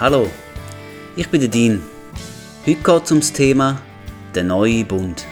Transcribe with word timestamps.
Hallo, 0.00 0.30
ich 1.14 1.28
bin 1.28 1.42
der 1.42 1.50
Dean. 1.50 1.82
Heute 2.64 2.80
geht 2.80 3.04
es 3.04 3.12
um 3.12 3.20
das 3.20 3.34
Thema 3.34 3.82
der 4.34 4.44
neue 4.44 4.82
Bund. 4.82 5.26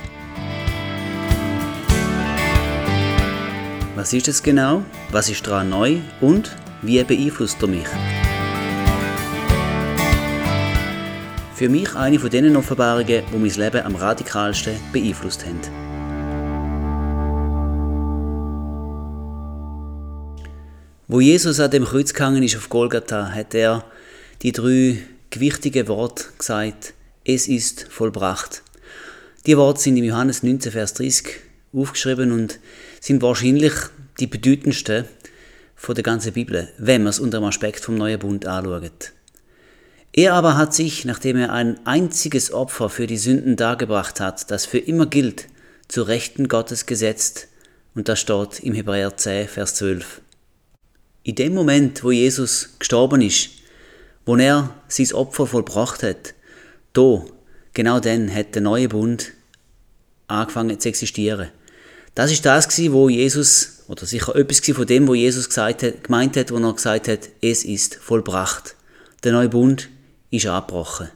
Was 3.96 4.12
ist 4.12 4.28
es 4.28 4.42
genau? 4.42 4.82
Was 5.10 5.30
ist 5.30 5.46
daran 5.46 5.70
neu? 5.70 6.00
Und 6.20 6.54
wie 6.82 7.02
beeinflusst 7.02 7.62
er 7.62 7.68
mich? 7.68 7.88
Für 11.54 11.70
mich 11.70 11.96
eine 11.96 12.18
von 12.18 12.28
den 12.28 12.54
Offenbarungen, 12.54 13.22
die 13.32 13.38
mein 13.38 13.50
Leben 13.50 13.86
am 13.86 13.94
radikalsten 13.94 14.74
beeinflusst 14.92 15.46
haben. 15.46 15.62
Wo 21.06 21.22
Jesus 21.22 21.58
an 21.58 21.70
dem 21.70 21.86
Kreuz 21.86 22.12
gegangen 22.12 22.42
ist 22.42 22.54
auf 22.58 22.68
Golgatha, 22.68 23.30
hat 23.30 23.54
er 23.54 23.82
die 24.42 24.52
drei 24.52 24.98
gewichtigen 25.30 25.88
Worte 25.88 26.24
gesagt, 26.38 26.94
es 27.24 27.48
ist 27.48 27.86
vollbracht. 27.90 28.62
Die 29.46 29.56
Worte 29.56 29.80
sind 29.80 29.96
im 29.96 30.04
Johannes 30.04 30.42
19, 30.42 30.72
Vers 30.72 30.94
30 30.94 31.40
aufgeschrieben 31.72 32.32
und 32.32 32.60
sind 33.00 33.22
wahrscheinlich 33.22 33.72
die 34.20 34.26
bedeutendsten 34.26 35.06
von 35.74 35.94
der 35.94 36.04
ganzen 36.04 36.32
Bibel, 36.32 36.68
wenn 36.78 37.02
man 37.02 37.10
es 37.10 37.20
unter 37.20 37.38
dem 37.38 37.44
Aspekt 37.44 37.84
vom 37.84 37.96
neuen 37.96 38.18
Bund 38.18 38.46
anschaut. 38.46 39.12
Er 40.12 40.34
aber 40.34 40.56
hat 40.56 40.74
sich, 40.74 41.04
nachdem 41.04 41.36
er 41.36 41.52
ein 41.52 41.84
einziges 41.86 42.52
Opfer 42.52 42.88
für 42.88 43.06
die 43.06 43.18
Sünden 43.18 43.56
dargebracht 43.56 44.20
hat, 44.20 44.50
das 44.50 44.66
für 44.66 44.78
immer 44.78 45.06
gilt, 45.06 45.46
zu 45.86 46.02
Rechten 46.02 46.48
Gottes 46.48 46.86
gesetzt, 46.86 47.48
und 47.94 48.08
das 48.08 48.20
steht 48.20 48.60
im 48.60 48.74
Hebräer 48.74 49.16
10, 49.16 49.48
Vers 49.48 49.74
12. 49.74 50.20
In 51.24 51.34
dem 51.34 51.54
Moment, 51.54 52.04
wo 52.04 52.10
Jesus 52.10 52.70
gestorben 52.78 53.20
ist, 53.20 53.50
wo 54.28 54.36
er 54.36 54.74
sein 54.88 55.10
Opfer 55.14 55.46
vollbracht 55.46 56.02
hat, 56.02 56.34
da, 56.92 57.24
genau 57.72 57.98
dann, 57.98 58.32
hat 58.34 58.54
der 58.54 58.60
neue 58.60 58.86
Bund 58.86 59.32
angefangen 60.26 60.78
zu 60.78 60.90
existieren. 60.90 61.48
Das 62.14 62.30
ist 62.30 62.44
das 62.44 62.68
wo 62.92 63.08
Jesus, 63.08 63.84
oder 63.88 64.04
sicher 64.04 64.36
etwas 64.36 64.60
von 64.60 64.86
dem, 64.86 65.08
wo 65.08 65.14
Jesus 65.14 65.48
gesagt 65.48 65.82
hat, 65.82 66.04
gemeint 66.04 66.36
hat, 66.36 66.50
wo 66.50 66.58
er 66.58 66.74
gesagt 66.74 67.08
hat, 67.08 67.30
es 67.40 67.64
ist 67.64 67.94
vollbracht. 67.94 68.76
Der 69.24 69.32
neue 69.32 69.48
Bund 69.48 69.88
ist 70.30 70.44
abgebrochen. 70.46 71.08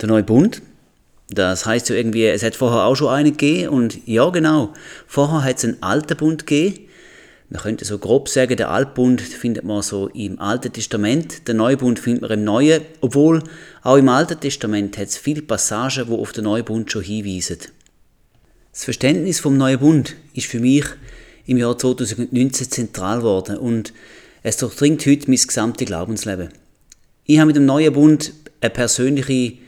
Der 0.00 0.08
neue 0.08 0.24
Bund, 0.24 0.62
das 1.28 1.64
heißt 1.64 1.86
so 1.86 1.94
irgendwie, 1.94 2.26
es 2.26 2.42
hat 2.42 2.56
vorher 2.56 2.86
auch 2.86 2.96
schon 2.96 3.14
einen 3.14 3.36
gegeben 3.36 3.68
und 3.68 4.04
ja 4.04 4.28
genau, 4.30 4.72
vorher 5.06 5.44
hat 5.44 5.58
es 5.58 5.64
einen 5.64 5.80
alten 5.80 6.16
Bund 6.16 6.44
gegeben, 6.44 6.83
man 7.50 7.60
könnte 7.60 7.84
so 7.84 7.98
grob 7.98 8.28
sagen, 8.28 8.56
der 8.56 8.70
Altbund 8.70 9.20
findet 9.20 9.64
man 9.64 9.82
so 9.82 10.08
im 10.08 10.40
Alten 10.40 10.72
Testament, 10.72 11.46
der 11.46 11.54
Neubund 11.54 11.98
findet 11.98 12.22
man 12.22 12.30
im 12.32 12.44
Neuen, 12.44 12.82
obwohl 13.00 13.42
auch 13.82 13.96
im 13.96 14.08
Alten 14.08 14.40
Testament 14.40 14.96
hat 14.98 15.08
es 15.08 15.18
viele 15.18 15.42
Passagen, 15.42 16.08
wo 16.08 16.20
auf 16.20 16.32
den 16.32 16.44
Neubund 16.44 16.90
schon 16.90 17.02
hinweisen. 17.02 17.58
Das 18.72 18.84
Verständnis 18.84 19.40
vom 19.40 19.56
Neuen 19.56 19.78
Bund 19.78 20.16
ist 20.32 20.46
für 20.46 20.58
mich 20.58 20.84
im 21.46 21.58
Jahr 21.58 21.78
2019 21.78 22.70
zentral 22.70 23.18
geworden 23.18 23.58
und 23.58 23.92
es 24.42 24.56
durchdringt 24.56 25.04
heute 25.06 25.28
mein 25.28 25.38
gesamtes 25.38 25.86
Glaubensleben. 25.86 26.48
Ich 27.24 27.38
habe 27.38 27.46
mit 27.46 27.56
dem 27.56 27.66
Neuen 27.66 27.92
Bund 27.92 28.32
eine 28.60 28.70
persönliche 28.70 29.58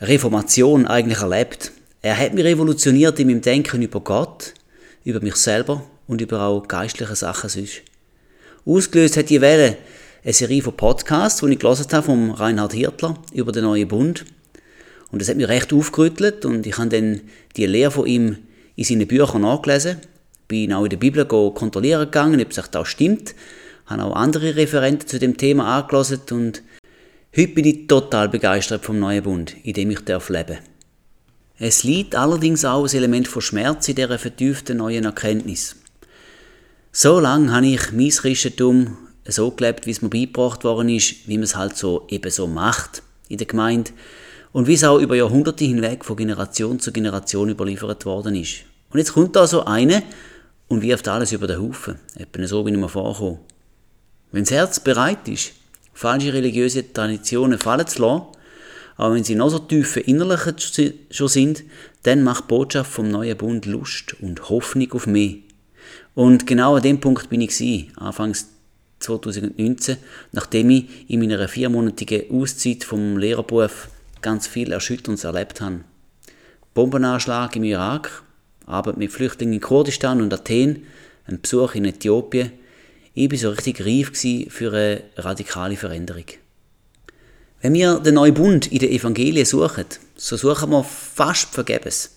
Reformation 0.00 0.86
eigentlich 0.86 1.20
erlebt. 1.20 1.72
Er 2.02 2.18
hat 2.18 2.34
mich 2.34 2.44
revolutioniert 2.44 3.18
in 3.20 3.28
meinem 3.28 3.40
Denken 3.40 3.82
über 3.82 4.00
Gott, 4.00 4.54
über 5.04 5.20
mich 5.20 5.36
selber 5.36 5.82
und 6.06 6.20
über 6.20 6.42
auch 6.42 6.66
geistliche 6.66 7.16
Sachen 7.16 7.50
sonst. 7.50 7.82
Ausgelöst 8.64 9.16
hat 9.16 9.30
die 9.30 9.40
Welle 9.40 9.76
eine 10.24 10.32
Serie 10.32 10.62
von 10.62 10.76
Podcasts, 10.76 11.40
die 11.40 11.52
ich 11.52 11.58
gelesen 11.58 11.86
habe 11.92 12.02
vom 12.02 12.32
Reinhard 12.32 12.72
Hirtler 12.72 13.16
über 13.32 13.52
den 13.52 13.64
neuen 13.64 13.86
Bund. 13.86 14.24
Und 15.12 15.22
das 15.22 15.28
hat 15.28 15.36
mich 15.36 15.46
recht 15.46 15.72
aufgerüttelt 15.72 16.44
und 16.44 16.66
ich 16.66 16.76
habe 16.78 16.88
dann 16.88 17.20
die 17.56 17.66
Lehre 17.66 17.92
von 17.92 18.06
ihm 18.06 18.38
in 18.74 18.84
seinen 18.84 19.06
Büchern 19.06 19.42
nachgelesen, 19.42 19.98
bin 20.48 20.72
auch 20.72 20.84
in 20.84 20.90
der 20.90 20.96
Bibel 20.96 21.24
kontrollieren 21.24 22.06
gegangen, 22.06 22.40
ob 22.40 22.50
es 22.50 22.74
auch 22.74 22.86
stimmt, 22.86 23.34
habe 23.86 24.02
auch 24.02 24.16
andere 24.16 24.56
Referenten 24.56 25.06
zu 25.06 25.18
dem 25.18 25.36
Thema 25.36 25.78
angelesen 25.78 26.22
und 26.32 26.62
heute 27.36 27.52
bin 27.52 27.64
ich 27.64 27.86
total 27.86 28.28
begeistert 28.28 28.84
vom 28.84 28.98
neuen 28.98 29.22
Bund, 29.22 29.54
in 29.62 29.74
dem 29.74 29.92
ich 29.92 30.00
darf 30.00 30.28
leben 30.28 30.58
Es 31.58 31.84
liegt 31.84 32.16
allerdings 32.16 32.64
auch 32.64 32.84
ein 32.84 32.96
Element 32.96 33.28
von 33.28 33.42
Schmerz 33.42 33.88
in 33.88 33.94
dieser 33.94 34.18
vertieften 34.18 34.78
neuen 34.78 35.04
Erkenntnis. 35.04 35.76
So 36.98 37.20
lange 37.20 37.52
habe 37.52 37.66
ich 37.66 37.92
mein 37.92 38.08
Christentum 38.08 38.96
so 39.26 39.50
gelebt, 39.50 39.84
wie 39.84 39.90
es 39.90 40.00
mir 40.00 40.08
beigebracht 40.08 40.64
worden 40.64 40.88
ist, 40.88 41.28
wie 41.28 41.36
man 41.36 41.44
es 41.44 41.54
halt 41.54 41.76
so 41.76 42.06
eben 42.08 42.30
so 42.30 42.46
macht 42.46 43.02
in 43.28 43.36
der 43.36 43.46
Gemeinde 43.46 43.90
und 44.54 44.66
wie 44.66 44.72
es 44.72 44.82
auch 44.82 44.98
über 44.98 45.14
Jahrhunderte 45.14 45.66
hinweg 45.66 46.06
von 46.06 46.16
Generation 46.16 46.80
zu 46.80 46.92
Generation 46.92 47.50
überliefert 47.50 48.06
worden 48.06 48.34
ist. 48.34 48.62
Und 48.88 48.98
jetzt 48.98 49.12
kommt 49.12 49.36
da 49.36 49.46
so 49.46 49.66
eine 49.66 50.04
und 50.68 50.80
wirft 50.80 51.06
alles 51.08 51.32
über 51.32 51.46
den 51.46 51.60
Haufen. 51.60 51.96
Etwa 52.14 52.46
so, 52.46 52.64
wie 52.64 52.70
ich 52.70 52.78
mir 52.78 52.88
vorkomme. 52.88 53.40
Wenn 54.32 54.44
das 54.44 54.52
Herz 54.52 54.80
bereit 54.80 55.28
ist, 55.28 55.52
falsche 55.92 56.32
religiöse 56.32 56.94
Traditionen 56.94 57.58
fallen 57.58 57.86
zu 57.86 58.00
lassen, 58.00 58.22
auch 58.96 59.12
wenn 59.12 59.22
sie 59.22 59.34
noch 59.34 59.50
so 59.50 59.58
tief 59.58 59.90
verinnerlicht 59.90 60.80
schon 61.10 61.28
sind, 61.28 61.62
dann 62.04 62.22
macht 62.22 62.44
die 62.44 62.48
Botschaft 62.48 62.90
vom 62.90 63.10
neuen 63.10 63.36
Bund 63.36 63.66
Lust 63.66 64.16
und 64.22 64.48
Hoffnung 64.48 64.90
auf 64.92 65.06
mich. 65.06 65.45
Und 66.14 66.46
genau 66.46 66.76
an 66.76 66.82
dem 66.82 67.00
Punkt 67.00 67.28
bin 67.28 67.40
ich 67.40 67.50
gewesen, 67.50 67.92
Anfangs 67.96 68.48
2019, 69.00 69.96
nachdem 70.32 70.70
ich 70.70 71.10
in 71.10 71.20
meiner 71.20 71.48
viermonatigen 71.48 72.30
Auszeit 72.30 72.84
vom 72.84 73.18
Lehrerberuf 73.18 73.88
ganz 74.22 74.46
viel 74.46 74.72
Erschütterndes 74.72 75.24
erlebt 75.24 75.60
habe. 75.60 75.80
Bombenanschlag 76.74 77.54
im 77.56 77.64
Irak, 77.64 78.22
Arbeit 78.66 78.96
mit 78.96 79.12
Flüchtlingen 79.12 79.54
in 79.54 79.60
Kurdistan 79.60 80.20
und 80.20 80.32
Athen, 80.32 80.86
ein 81.26 81.40
Besuch 81.40 81.74
in 81.74 81.84
Äthiopien. 81.84 82.52
Ich 83.14 83.30
war 83.30 83.38
so 83.38 83.50
richtig 83.50 83.80
reif 83.80 84.12
für 84.50 84.72
eine 84.72 85.02
radikale 85.16 85.76
Veränderung. 85.76 86.24
Wenn 87.60 87.74
wir 87.74 88.00
den 88.00 88.14
neuen 88.14 88.34
Bund 88.34 88.70
in 88.70 88.78
den 88.78 88.90
Evangelien 88.90 89.46
suchen, 89.46 89.86
so 90.16 90.36
suchen 90.36 90.70
wir 90.70 90.84
fast 90.84 91.54
vergebens. 91.54 92.10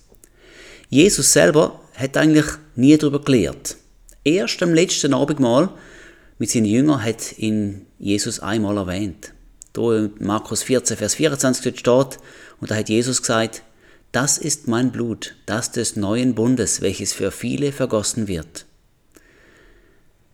Jesus 0.89 1.31
selber 1.31 1.79
hat 1.99 2.17
eigentlich 2.17 2.45
nie 2.75 2.97
darüber 2.97 3.21
gelehrt. 3.21 3.75
Erst 4.23 4.63
am 4.63 4.73
letzten 4.73 5.13
Abendmahl 5.13 5.69
mit 6.37 6.49
seinen 6.49 6.65
Jüngern 6.65 7.03
hat 7.03 7.37
ihn 7.37 7.85
Jesus 7.97 8.39
einmal 8.39 8.77
erwähnt. 8.77 9.33
Da 9.73 9.95
in 9.95 10.11
Markus 10.19 10.63
14, 10.63 10.97
Vers 10.97 11.15
24 11.15 11.77
steht, 11.77 12.19
und 12.59 12.71
da 12.71 12.75
hat 12.75 12.89
Jesus 12.89 13.21
gesagt, 13.21 13.63
das 14.11 14.37
ist 14.37 14.67
mein 14.67 14.91
Blut, 14.91 15.35
das 15.45 15.71
des 15.71 15.95
neuen 15.95 16.33
Bundes, 16.33 16.81
welches 16.81 17.13
für 17.13 17.31
viele 17.31 17.71
vergossen 17.71 18.27
wird. 18.27 18.65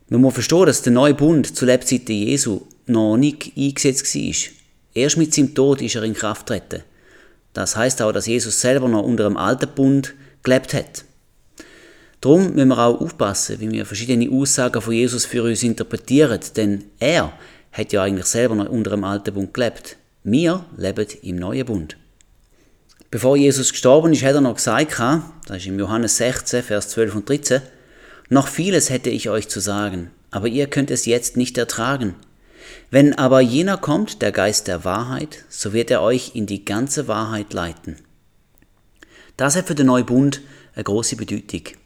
Man 0.07 0.21
muss 0.21 0.35
verstehen, 0.35 0.67
dass 0.67 0.83
der 0.83 0.93
neue 0.93 1.15
Bund 1.15 1.55
zu 1.55 1.65
Lebzeiten 1.65 2.15
Jesu 2.15 2.61
noch 2.85 3.17
nicht 3.17 3.51
eingesetzt 3.57 4.15
war. 4.15 4.51
Erst 4.93 5.17
mit 5.17 5.33
seinem 5.33 5.55
Tod 5.55 5.81
ist 5.81 5.95
er 5.95 6.03
in 6.03 6.13
Kraft 6.13 6.47
treten. 6.47 6.83
Das 7.53 7.75
heißt 7.75 8.01
auch, 8.01 8.11
dass 8.11 8.27
Jesus 8.27 8.61
selber 8.61 8.87
noch 8.87 9.03
unter 9.03 9.23
dem 9.23 9.35
alten 9.35 9.69
Bund 9.73 10.13
gelebt 10.43 10.73
hat. 10.73 11.05
Darum 12.25 12.55
müssen 12.55 12.69
wir 12.69 12.79
auch 12.79 13.01
aufpassen, 13.01 13.59
wie 13.59 13.69
wir 13.69 13.85
verschiedene 13.85 14.31
Aussagen 14.31 14.81
von 14.81 14.95
Jesus 14.95 15.25
für 15.25 15.43
uns 15.43 15.61
interpretieren, 15.61 16.39
denn 16.55 16.85
er 16.97 17.31
hat 17.71 17.93
ja 17.93 18.01
eigentlich 18.01 18.25
selber 18.25 18.55
noch 18.55 18.67
unter 18.67 18.89
dem 18.89 19.03
alten 19.03 19.31
Bund 19.35 19.53
gelebt. 19.53 19.97
Wir 20.23 20.65
leben 20.75 21.05
im 21.21 21.35
neuen 21.35 21.67
Bund. 21.67 21.97
Bevor 23.11 23.37
Jesus 23.37 23.73
gestorben 23.73 24.11
ist, 24.11 24.23
hat 24.23 24.33
er 24.33 24.41
noch 24.41 24.55
gesagt, 24.55 24.97
das 24.97 25.57
ist 25.57 25.67
im 25.67 25.77
Johannes 25.77 26.17
16, 26.17 26.63
Vers 26.63 26.89
12 26.89 27.13
und 27.13 27.29
13, 27.29 27.61
noch 28.29 28.47
vieles 28.47 28.89
hätte 28.89 29.11
ich 29.11 29.29
euch 29.29 29.47
zu 29.47 29.59
sagen, 29.59 30.09
aber 30.31 30.47
ihr 30.47 30.65
könnt 30.65 30.89
es 30.89 31.05
jetzt 31.05 31.37
nicht 31.37 31.59
ertragen. 31.59 32.15
Wenn 32.89 33.13
aber 33.13 33.39
jener 33.39 33.77
kommt, 33.77 34.23
der 34.23 34.31
Geist 34.31 34.67
der 34.67 34.83
Wahrheit, 34.83 35.45
so 35.47 35.73
wird 35.73 35.91
er 35.91 36.01
euch 36.01 36.31
in 36.33 36.47
die 36.47 36.65
ganze 36.65 37.07
Wahrheit 37.07 37.53
leiten. 37.53 37.97
Das 39.37 39.55
hat 39.55 39.67
für 39.67 39.75
den 39.75 39.85
neuen 39.85 40.07
Bund 40.07 40.41
eine 40.73 40.85
große 40.85 41.17
Bedeutung. 41.17 41.84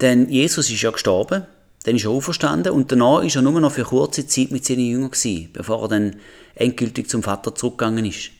Denn 0.00 0.28
Jesus 0.28 0.70
ist 0.70 0.82
ja 0.82 0.90
gestorben, 0.90 1.46
dann 1.84 1.96
ist 1.96 2.04
er 2.04 2.10
auferstanden 2.10 2.72
und 2.72 2.92
danach 2.92 3.22
ist 3.22 3.36
er 3.36 3.42
nur 3.42 3.58
noch 3.60 3.72
für 3.72 3.84
kurze 3.84 4.26
Zeit 4.26 4.50
mit 4.50 4.64
seinen 4.64 4.86
Jüngern 4.86 5.10
gewesen, 5.10 5.50
bevor 5.52 5.82
er 5.82 5.88
dann 5.88 6.16
endgültig 6.54 7.08
zum 7.08 7.22
Vater 7.22 7.54
zurückgegangen 7.54 8.04
ist. 8.04 8.30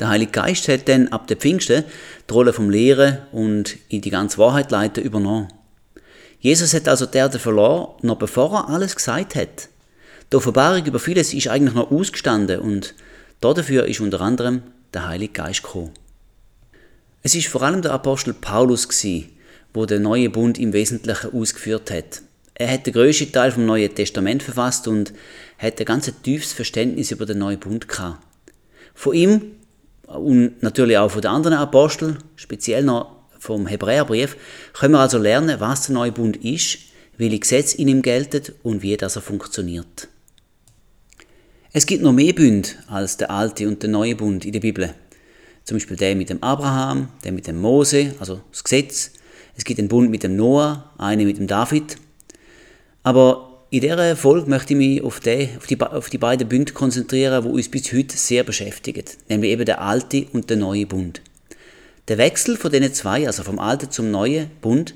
Der 0.00 0.08
Heilige 0.08 0.32
Geist 0.32 0.68
hat 0.68 0.88
dann 0.88 1.08
ab 1.08 1.28
der 1.28 1.36
Pfingsten 1.36 1.84
die 2.28 2.32
Rolle 2.32 2.52
vom 2.52 2.70
Lehren 2.70 3.18
und 3.30 3.76
in 3.88 4.00
die 4.00 4.10
ganze 4.10 4.38
Wahrheit 4.38 4.70
leiten 4.70 5.04
übernommen. 5.04 5.52
Jesus 6.40 6.74
hat 6.74 6.88
also 6.88 7.06
Erde 7.10 7.38
verloren, 7.38 7.94
noch 8.02 8.18
bevor 8.18 8.52
er 8.52 8.68
alles 8.68 8.96
gesagt 8.96 9.34
hat. 9.34 9.68
Die 10.32 10.36
Offenbarung 10.36 10.84
über 10.84 10.98
vieles 10.98 11.32
ist 11.32 11.48
eigentlich 11.48 11.74
noch 11.74 11.90
ausgestanden 11.90 12.60
und 12.60 12.94
dafür 13.40 13.86
ist 13.86 14.00
unter 14.00 14.20
anderem 14.20 14.62
der 14.92 15.06
Heilige 15.06 15.32
Geist 15.32 15.62
gekommen. 15.62 15.92
Es 17.22 17.34
ist 17.34 17.46
vor 17.46 17.62
allem 17.62 17.82
der 17.82 17.92
Apostel 17.92 18.34
Paulus 18.34 18.88
gewesen, 18.88 19.30
wo 19.74 19.84
der 19.84 20.00
neue 20.00 20.30
Bund 20.30 20.58
im 20.58 20.72
Wesentlichen 20.72 21.34
ausgeführt 21.34 21.90
hat. 21.90 22.22
Er 22.54 22.72
hat 22.72 22.86
den 22.86 22.94
grössten 22.94 23.32
Teil 23.32 23.50
vom 23.50 23.66
Neuen 23.66 23.94
Testament 23.94 24.42
verfasst 24.42 24.86
und 24.86 25.12
hat 25.58 25.80
ein 25.80 25.84
ganz 25.84 26.10
tiefes 26.22 26.52
Verständnis 26.52 27.10
über 27.10 27.26
den 27.26 27.38
neuen 27.38 27.58
Bund 27.58 27.88
gehabt. 27.88 28.20
Von 28.94 29.14
ihm 29.14 29.42
und 30.06 30.62
natürlich 30.62 30.96
auch 30.96 31.10
von 31.10 31.22
den 31.22 31.30
anderen 31.30 31.58
Aposteln, 31.58 32.18
speziell 32.36 32.84
noch 32.84 33.16
vom 33.38 33.66
Hebräerbrief, 33.66 34.36
können 34.72 34.94
wir 34.94 35.00
also 35.00 35.18
lernen, 35.18 35.58
was 35.58 35.86
der 35.86 35.94
neue 35.94 36.12
Bund 36.12 36.36
ist, 36.44 36.78
welche 37.16 37.40
Gesetze 37.40 37.78
in 37.78 37.88
ihm 37.88 38.02
gelten 38.02 38.54
und 38.62 38.82
wie 38.82 38.96
das 38.96 39.16
er 39.16 39.22
funktioniert. 39.22 40.08
Es 41.72 41.86
gibt 41.86 42.02
noch 42.02 42.12
mehr 42.12 42.32
Bünde 42.32 42.68
als 42.86 43.16
der 43.16 43.32
alte 43.32 43.66
und 43.66 43.82
der 43.82 43.90
neue 43.90 44.14
Bund 44.14 44.44
in 44.44 44.52
der 44.52 44.60
Bibel. 44.60 44.94
Zum 45.64 45.76
Beispiel 45.76 45.96
der 45.96 46.14
mit 46.14 46.30
dem 46.30 46.42
Abraham, 46.42 47.08
der 47.24 47.32
mit 47.32 47.48
dem 47.48 47.60
Mose, 47.60 48.14
also 48.20 48.40
das 48.52 48.62
Gesetz. 48.62 49.10
Es 49.56 49.64
gibt 49.64 49.78
den 49.78 49.88
Bund 49.88 50.10
mit 50.10 50.22
dem 50.22 50.36
Noah, 50.36 50.90
einen 50.98 51.26
mit 51.26 51.38
dem 51.38 51.46
David. 51.46 51.96
Aber 53.02 53.66
in 53.70 53.80
dieser 53.80 54.16
Folge 54.16 54.48
möchte 54.48 54.72
ich 54.74 54.78
mich 54.78 55.02
auf 55.02 55.20
die, 55.20 55.48
auf 55.56 55.66
die, 55.66 55.80
auf 55.80 56.08
die 56.08 56.18
beiden 56.18 56.48
Bünde 56.48 56.72
konzentrieren, 56.72 57.44
die 57.44 57.50
uns 57.50 57.68
bis 57.68 57.92
heute 57.92 58.16
sehr 58.16 58.44
beschäftigen, 58.44 59.04
nämlich 59.28 59.50
eben 59.50 59.64
der 59.64 59.80
alte 59.80 60.26
und 60.32 60.48
der 60.50 60.56
neue 60.56 60.86
Bund. 60.86 61.20
Der 62.08 62.18
Wechsel 62.18 62.56
von 62.56 62.70
diesen 62.70 62.92
zwei, 62.94 63.26
also 63.26 63.42
vom 63.42 63.58
alten 63.58 63.90
zum 63.90 64.10
neuen 64.10 64.50
Bund, 64.60 64.94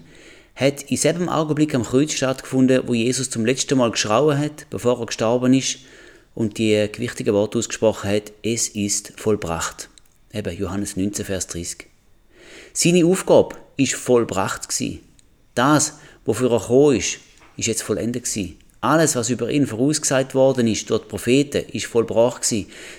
hat 0.54 0.82
in 0.90 0.96
selben 0.96 1.28
Augenblick 1.28 1.74
am 1.74 1.84
Kreuz 1.84 2.12
stattgefunden, 2.12 2.82
wo 2.86 2.94
Jesus 2.94 3.30
zum 3.30 3.46
letzten 3.46 3.78
Mal 3.78 3.90
geschrauen 3.90 4.38
hat, 4.38 4.66
bevor 4.70 5.00
er 5.00 5.06
gestorben 5.06 5.54
ist 5.54 5.78
und 6.34 6.58
die 6.58 6.88
gewichtigen 6.92 7.34
Worte 7.34 7.58
ausgesprochen 7.58 8.10
hat, 8.10 8.32
es 8.42 8.68
ist 8.68 9.12
vollbracht. 9.16 9.88
Eben 10.32 10.56
Johannes 10.56 10.96
19, 10.96 11.24
Vers 11.24 11.46
30. 11.46 11.87
Seine 12.80 13.04
Aufgabe 13.06 13.56
ist 13.76 13.94
vollbracht. 13.94 14.68
Das, 15.56 15.94
wofür 16.24 16.52
er 16.52 16.60
gekommen 16.60 16.94
ist, 16.94 17.18
ist 17.56 17.66
jetzt 17.66 17.82
vollendet. 17.82 18.28
Alles, 18.80 19.16
was 19.16 19.30
über 19.30 19.50
ihn 19.50 19.66
vorausgesagt 19.66 20.32
worden 20.36 20.68
ist 20.68 20.88
durch 20.88 21.02
die 21.02 21.08
Propheten, 21.08 21.64
ist 21.72 21.86
vollbracht. 21.86 22.44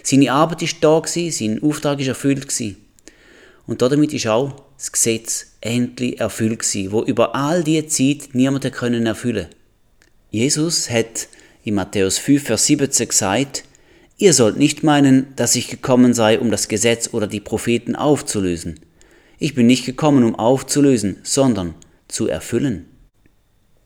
Seine 0.04 0.34
Arbeit 0.34 0.64
ist 0.64 0.84
da 0.84 1.02
sein 1.06 1.64
Auftrag 1.64 2.02
ist 2.02 2.10
erfüllt. 2.10 2.46
Und 3.68 3.81
damit 3.81 4.14
ist 4.14 4.28
auch 4.28 4.54
das 4.76 4.92
Gesetz 4.92 5.46
endlich 5.62 6.20
erfüllt 6.20 6.60
gewesen, 6.60 6.92
wo 6.92 7.04
über 7.04 7.34
all 7.34 7.64
die 7.64 7.88
Zeit 7.88 8.31
niemand 8.34 8.66
erfüllen 8.66 9.06
können 9.06 9.48
Jesus 10.30 10.90
hat 10.90 11.30
in 11.64 11.76
Matthäus 11.76 12.18
5, 12.18 12.44
Vers 12.44 12.66
17 12.66 13.08
gesagt, 13.08 13.64
Ihr 14.18 14.34
sollt 14.34 14.58
nicht 14.58 14.84
meinen, 14.84 15.34
dass 15.38 15.56
ich 15.56 15.70
gekommen 15.70 16.14
sei, 16.14 16.38
um 16.38 16.52
das 16.52 16.68
Gesetz 16.68 17.14
oder 17.14 17.28
die 17.28 17.40
Propheten 17.40 17.96
aufzulösen. 17.96 18.78
Ich 19.41 19.56
bin 19.56 19.68
nicht 19.68 19.86
gekommen, 19.86 20.25
um 20.25 20.36
aufzulösen, 20.36 21.18
sondern 21.24 21.74
zu 22.09 22.27
erfüllen. 22.27 22.86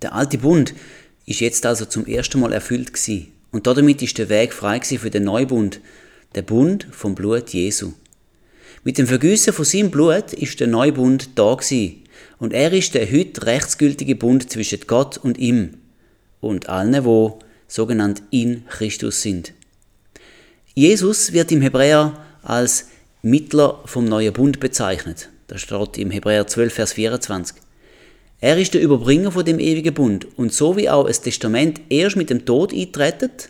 Der 0.01 0.15
alte 0.15 0.39
Bund 0.39 0.73
ist 1.27 1.41
jetzt 1.41 1.65
also 1.67 1.85
zum 1.85 2.07
ersten 2.07 2.39
Mal 2.39 2.51
erfüllt 2.51 2.91
gewesen. 2.94 3.31
Und 3.51 3.67
damit 3.67 4.01
ist 4.01 4.17
der 4.17 4.29
Weg 4.29 4.51
frei 4.51 4.81
für 4.81 5.11
den 5.11 5.25
Neubund, 5.25 5.79
der 6.33 6.41
Bund 6.41 6.88
vom 6.91 7.13
Blut 7.13 7.51
Jesu. 7.51 7.94
Mit 8.83 8.97
dem 8.97 9.05
Vergüssen 9.05 9.53
von 9.53 9.63
seinem 9.63 9.91
Blut 9.91 10.33
ist 10.33 10.59
der 10.59 10.67
Neubund 10.67 11.29
da 11.35 11.53
gewesen. 11.53 12.03
Und 12.39 12.51
er 12.51 12.73
ist 12.73 12.95
der 12.95 13.09
heute 13.11 13.45
rechtsgültige 13.45 14.15
Bund 14.15 14.51
zwischen 14.51 14.79
Gott 14.88 15.17
und 15.17 15.38
ihm 15.38 15.77
und 16.41 16.67
allen, 16.67 17.06
wo 17.06 17.39
sogenannt 17.67 18.23
in 18.31 18.65
Christus 18.67 19.21
sind. 19.21 19.53
Jesus 20.73 21.31
wird 21.31 21.51
im 21.51 21.61
Hebräer 21.61 22.25
als 22.41 22.88
Mittler 23.21 23.81
vom 23.85 24.06
neuen 24.06 24.33
Bund 24.33 24.59
bezeichnet. 24.59 25.29
Das 25.53 25.61
steht 25.61 26.00
im 26.00 26.09
Hebräer 26.09 26.47
12, 26.47 26.73
Vers 26.73 26.94
24. 26.94 27.57
Er 28.41 28.57
ist 28.57 28.73
der 28.73 28.81
Überbringer 28.81 29.31
von 29.31 29.45
dem 29.45 29.59
ewigen 29.59 29.94
Bund. 29.94 30.25
Und 30.35 30.51
so 30.51 30.77
wie 30.77 30.89
auch 30.89 31.05
das 31.05 31.21
Testament 31.21 31.79
erst 31.89 32.15
mit 32.15 32.31
dem 32.31 32.44
Tod 32.44 32.73
eintretet, 32.73 33.50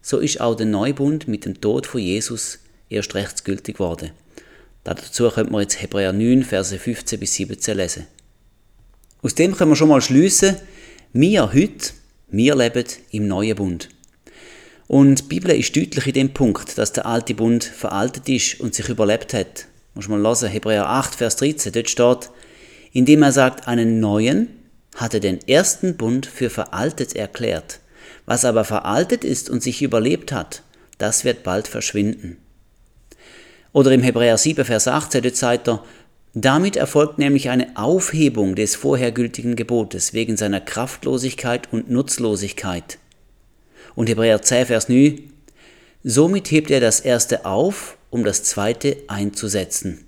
so 0.00 0.16
ist 0.16 0.40
auch 0.40 0.54
der 0.54 0.64
Neubund 0.64 1.28
mit 1.28 1.44
dem 1.44 1.60
Tod 1.60 1.86
von 1.86 2.00
Jesus 2.00 2.60
erst 2.88 3.14
rechtsgültig 3.14 3.74
geworden. 3.74 4.12
Dazu 4.84 5.28
könnte 5.28 5.52
man 5.52 5.60
jetzt 5.60 5.82
Hebräer 5.82 6.14
9, 6.14 6.42
Verse 6.42 6.78
15 6.78 7.20
bis 7.20 7.34
17 7.34 7.76
lesen. 7.76 8.06
Aus 9.20 9.34
dem 9.34 9.54
können 9.54 9.72
wir 9.72 9.76
schon 9.76 9.90
mal 9.90 10.00
schließen, 10.00 10.56
wir 11.12 11.52
heute 11.52 11.90
wir 12.28 12.56
leben 12.56 12.86
im 13.10 13.28
neuen 13.28 13.56
Bund. 13.56 13.90
Und 14.88 15.20
die 15.20 15.24
Bibel 15.24 15.50
ist 15.50 15.76
deutlich 15.76 16.06
in 16.06 16.14
dem 16.14 16.32
Punkt, 16.32 16.78
dass 16.78 16.94
der 16.94 17.04
alte 17.04 17.34
Bund 17.34 17.62
veraltet 17.62 18.26
ist 18.30 18.58
und 18.60 18.74
sich 18.74 18.88
überlebt 18.88 19.34
hat. 19.34 19.66
Muss 19.94 20.08
man 20.08 20.22
lesen, 20.22 20.48
Hebräer 20.48 20.88
8, 20.88 21.14
Vers 21.14 21.36
13, 21.36 21.72
dort 21.72 21.90
steht, 21.90 22.30
indem 22.92 23.22
er 23.22 23.32
sagt, 23.32 23.68
einen 23.68 24.00
neuen 24.00 24.48
hat 24.96 25.14
er 25.14 25.20
den 25.20 25.46
ersten 25.48 25.96
Bund 25.96 26.26
für 26.26 26.50
veraltet 26.50 27.16
erklärt. 27.16 27.80
Was 28.26 28.44
aber 28.44 28.64
veraltet 28.64 29.24
ist 29.24 29.50
und 29.50 29.62
sich 29.62 29.82
überlebt 29.82 30.32
hat, 30.32 30.62
das 30.98 31.24
wird 31.24 31.42
bald 31.42 31.68
verschwinden. 31.68 32.36
Oder 33.72 33.92
im 33.92 34.02
Hebräer 34.02 34.36
7, 34.36 34.64
Vers 34.64 34.86
18, 34.86 35.22
dort 35.22 35.36
sagt 35.36 35.68
er, 35.68 35.84
damit 36.34 36.76
erfolgt 36.76 37.18
nämlich 37.18 37.50
eine 37.50 37.76
Aufhebung 37.76 38.54
des 38.54 38.74
vorher 38.74 39.12
gültigen 39.12 39.56
Gebotes 39.56 40.14
wegen 40.14 40.36
seiner 40.36 40.60
Kraftlosigkeit 40.60 41.70
und 41.72 41.90
Nutzlosigkeit. 41.90 42.98
Und 43.94 44.08
Hebräer 44.08 44.40
10, 44.40 44.66
Vers 44.66 44.88
9, 44.88 45.30
somit 46.04 46.50
hebt 46.50 46.70
er 46.70 46.80
das 46.80 47.00
erste 47.00 47.44
auf, 47.44 47.98
um 48.12 48.24
das 48.24 48.44
zweite 48.44 48.98
einzusetzen. 49.08 50.04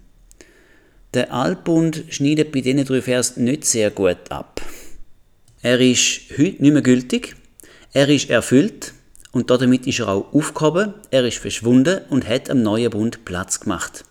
Der 1.14 1.32
Altbund 1.32 2.04
schneidet 2.10 2.52
bei 2.52 2.60
diesen 2.60 2.84
drei 2.84 3.00
Vers 3.00 3.36
nicht 3.36 3.64
sehr 3.64 3.90
gut 3.90 4.30
ab. 4.30 4.60
Er 5.62 5.80
ist 5.80 6.20
heute 6.32 6.62
nicht 6.62 6.72
mehr 6.72 6.82
gültig, 6.82 7.34
er 7.92 8.08
ist 8.08 8.28
erfüllt 8.28 8.92
und 9.32 9.50
damit 9.50 9.86
ist 9.86 10.00
er 10.00 10.08
auch 10.08 10.32
aufgehoben, 10.34 10.92
er 11.10 11.24
ist 11.24 11.38
verschwunden 11.38 12.02
und 12.10 12.28
hat 12.28 12.50
am 12.50 12.62
neuen 12.62 12.90
Bund 12.90 13.24
Platz 13.24 13.60
gemacht. 13.60 14.04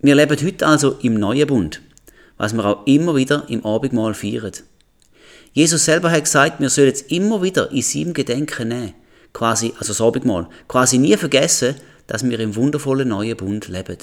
Wir 0.00 0.14
leben 0.14 0.38
heute 0.46 0.66
also 0.66 0.92
im 1.02 1.14
neuen 1.14 1.48
Bund, 1.48 1.82
was 2.36 2.52
wir 2.52 2.64
auch 2.64 2.86
immer 2.86 3.16
wieder 3.16 3.46
im 3.48 3.66
Abendmahl 3.66 4.14
feiern. 4.14 4.52
Jesus 5.52 5.86
selber 5.86 6.12
hat 6.12 6.24
gesagt, 6.24 6.60
wir 6.60 6.70
sollen 6.70 6.92
es 6.92 7.02
immer 7.02 7.42
wieder 7.42 7.72
in 7.72 7.82
seinem 7.82 8.12
Gedenken 8.12 8.68
nehmen, 8.68 8.94
quasi, 9.32 9.72
also 9.78 9.88
das 9.88 10.00
Abendmahl, 10.00 10.48
quasi 10.68 10.98
nie 10.98 11.16
vergessen, 11.16 11.74
dass 12.06 12.28
wir 12.28 12.38
im 12.40 12.56
wundervollen 12.56 13.08
neuen 13.08 13.36
Bund 13.36 13.68
leben. 13.68 13.98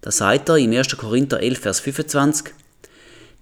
Da 0.00 0.10
sagt 0.10 0.48
er 0.48 0.56
im 0.56 0.72
1. 0.72 0.96
Korinther 0.96 1.40
11, 1.40 1.58
Vers 1.58 1.80
25, 1.80 2.54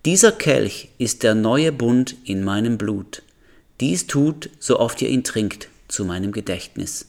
Dieser 0.04 0.32
Kelch 0.32 0.88
ist 0.98 1.22
der 1.22 1.34
neue 1.34 1.72
Bund 1.72 2.16
in 2.24 2.42
meinem 2.44 2.78
Blut. 2.78 3.22
Dies 3.80 4.06
tut, 4.06 4.50
so 4.58 4.78
oft 4.78 5.02
ihr 5.02 5.08
ihn 5.08 5.24
trinkt, 5.24 5.68
zu 5.88 6.04
meinem 6.04 6.32
Gedächtnis. 6.32 7.06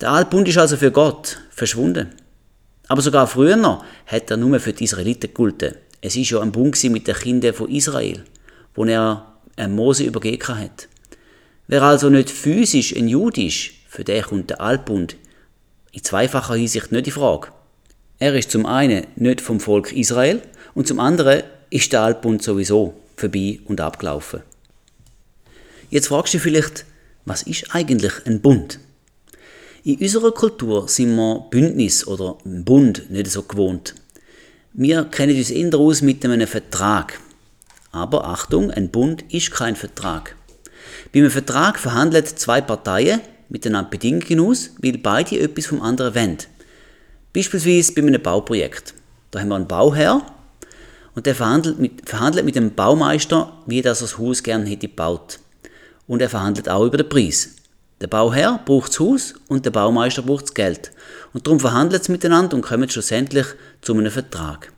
Der 0.00 0.10
Altbund 0.10 0.48
ist 0.48 0.58
also 0.58 0.76
für 0.76 0.90
Gott 0.90 1.38
verschwunden. 1.50 2.10
Aber 2.88 3.02
sogar 3.02 3.26
früher 3.26 3.56
noch 3.56 3.84
hat 4.06 4.30
er 4.30 4.36
nur 4.36 4.60
für 4.60 4.72
die 4.72 4.84
Israeliten 4.84 5.28
gegolten. 5.28 5.74
Es 6.00 6.16
ist 6.16 6.30
ja 6.30 6.40
ein 6.40 6.52
Bund 6.52 6.82
mit 6.84 7.08
den 7.08 7.14
Kindern 7.14 7.54
von 7.54 7.70
Israel, 7.70 8.24
wo 8.74 8.84
er 8.84 9.26
Mose 9.68 10.04
übergeben 10.04 10.58
hat. 10.58 10.88
Wer 11.66 11.82
also 11.82 12.10
nicht 12.10 12.30
physisch 12.30 12.94
ein 12.94 13.08
Jude 13.08 13.46
ist, 13.46 13.70
für 13.88 14.04
den 14.04 14.22
kommt 14.22 14.50
der 14.50 14.60
Altbund 14.60 15.16
in 15.96 16.04
zweifacher 16.04 16.54
Hinsicht 16.54 16.92
nicht 16.92 17.06
in 17.06 17.12
Frage. 17.14 17.48
Er 18.18 18.34
ist 18.34 18.50
zum 18.50 18.66
einen 18.66 19.06
nicht 19.16 19.40
vom 19.40 19.60
Volk 19.60 19.92
Israel 19.92 20.42
und 20.74 20.86
zum 20.86 21.00
anderen 21.00 21.42
ist 21.70 21.90
der 21.92 22.02
Altbund 22.02 22.42
sowieso 22.42 22.94
vorbei 23.16 23.60
und 23.64 23.80
abgelaufen. 23.80 24.42
Jetzt 25.88 26.08
fragst 26.08 26.34
du 26.34 26.38
vielleicht, 26.38 26.84
was 27.24 27.42
ist 27.42 27.74
eigentlich 27.74 28.12
ein 28.26 28.42
Bund? 28.42 28.78
In 29.84 29.98
unserer 29.98 30.32
Kultur 30.32 30.86
sind 30.86 31.16
wir 31.16 31.46
Bündnis 31.50 32.06
oder 32.06 32.36
Bund 32.44 33.10
nicht 33.10 33.30
so 33.30 33.42
gewohnt. 33.42 33.94
Wir 34.74 35.04
kennen 35.04 35.36
uns 35.36 35.50
eher 35.50 35.74
aus 35.76 36.02
mit 36.02 36.22
einem 36.24 36.46
Vertrag. 36.46 37.18
Aber 37.90 38.26
Achtung, 38.26 38.70
ein 38.70 38.90
Bund 38.90 39.24
ist 39.32 39.50
kein 39.50 39.76
Vertrag. 39.76 40.36
Bei 41.12 41.20
einem 41.20 41.30
Vertrag 41.30 41.78
verhandeln 41.78 42.26
zwei 42.26 42.60
Parteien 42.60 43.22
miteinander 43.48 43.90
Bedingungen 43.90 44.40
aus, 44.40 44.70
weil 44.80 44.98
beide 44.98 45.38
etwas 45.38 45.66
vom 45.66 45.82
anderen 45.82 46.14
wollen. 46.14 46.38
Beispielsweise 47.32 47.92
bei 47.92 48.02
einem 48.02 48.22
Bauprojekt. 48.22 48.94
Da 49.30 49.40
haben 49.40 49.48
wir 49.48 49.56
einen 49.56 49.68
Bauherr 49.68 50.24
und 51.14 51.26
der 51.26 51.34
verhandelt 51.34 51.78
mit, 51.78 52.08
verhandelt 52.08 52.44
mit 52.44 52.56
dem 52.56 52.74
Baumeister, 52.74 53.52
wie 53.66 53.82
das 53.82 54.00
das 54.00 54.18
Haus 54.18 54.42
gerne 54.42 54.66
hätte 54.66 54.88
gebaut. 54.88 55.38
Und 56.06 56.22
er 56.22 56.30
verhandelt 56.30 56.68
auch 56.68 56.84
über 56.84 56.98
den 56.98 57.08
Preis. 57.08 57.56
Der 58.00 58.06
Bauherr 58.06 58.60
braucht 58.64 58.90
das 58.90 59.00
Haus 59.00 59.34
und 59.48 59.64
der 59.64 59.70
Baumeister 59.70 60.22
braucht 60.22 60.44
das 60.44 60.54
Geld. 60.54 60.92
Und 61.32 61.46
darum 61.46 61.58
verhandeln 61.58 62.02
sie 62.02 62.12
miteinander 62.12 62.54
und 62.54 62.62
kommen 62.62 62.88
schlussendlich 62.88 63.46
zu 63.80 63.94
einem 63.94 64.10
Vertrag. 64.10 64.72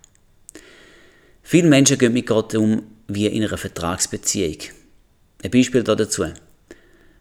Viele 1.42 1.68
Menschen 1.68 1.98
gehen 1.98 2.12
mit 2.12 2.26
Gott 2.26 2.54
um 2.54 2.82
wie 3.08 3.26
in 3.26 3.42
einer 3.42 3.58
Vertragsbeziehung. 3.58 4.58
Ein 5.42 5.50
Beispiel 5.50 5.82
dazu. 5.82 6.26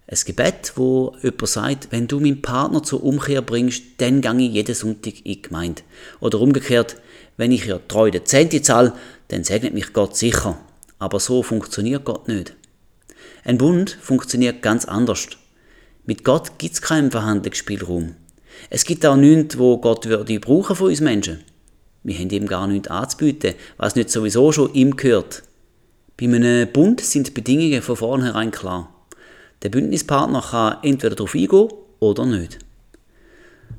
Ein 0.09 0.17
Gebet, 0.25 0.71
wo 0.75 1.15
jemand 1.21 1.47
sagt, 1.49 1.87
wenn 1.91 2.07
du 2.07 2.21
meinen 2.21 2.41
Partner 2.41 2.81
zur 2.81 3.03
Umkehr 3.03 3.41
bringst, 3.41 3.83
dann 3.97 4.21
gehe 4.21 4.37
ich 4.37 4.53
jeden 4.53 4.73
Sonntag 4.73 5.17
in 5.17 5.23
die 5.33 5.41
Gemeinde. 5.41 5.81
Oder 6.21 6.39
umgekehrt, 6.39 6.95
wenn 7.35 7.51
ich 7.51 7.65
ja 7.65 7.77
treu 7.89 8.09
den 8.09 8.25
Zehnte 8.25 8.61
zahle, 8.61 8.93
dann 9.27 9.43
segnet 9.43 9.73
mich 9.73 9.91
Gott 9.91 10.15
sicher. 10.15 10.57
Aber 10.97 11.19
so 11.19 11.43
funktioniert 11.43 12.05
Gott 12.05 12.29
nicht. 12.29 12.55
Ein 13.43 13.57
Bund 13.57 13.97
funktioniert 14.01 14.61
ganz 14.61 14.85
anders. 14.85 15.27
Mit 16.05 16.23
Gott 16.23 16.57
gibt 16.57 16.75
es 16.75 16.81
keinen 16.81 17.11
Verhandlungsspielraum. 17.11 18.15
Es 18.69 18.85
gibt 18.85 19.05
auch 19.05 19.17
nichts, 19.17 19.57
wo 19.57 19.77
Gott 19.77 20.05
würde 20.05 20.39
brauchen 20.39 20.77
von 20.77 20.87
uns 20.87 21.01
Menschen. 21.01 21.43
Wir 22.03 22.17
haben 22.17 22.29
ihm 22.29 22.47
gar 22.47 22.65
nichts 22.67 22.87
anzubieten, 22.87 23.55
was 23.75 23.97
nicht 23.97 24.09
sowieso 24.09 24.53
schon 24.53 24.73
ihm 24.73 24.95
gehört. 24.95 25.43
Bei 26.15 26.27
einem 26.27 26.71
Bund 26.71 27.01
sind 27.01 27.27
die 27.27 27.31
Bedingungen 27.31 27.81
von 27.81 27.97
vornherein 27.97 28.51
klar. 28.51 28.93
Der 29.63 29.69
Bündnispartner 29.69 30.41
kann 30.41 30.77
entweder 30.83 31.15
darauf 31.15 31.33
eingehen 31.33 31.69
oder 31.99 32.25
nicht. 32.25 32.59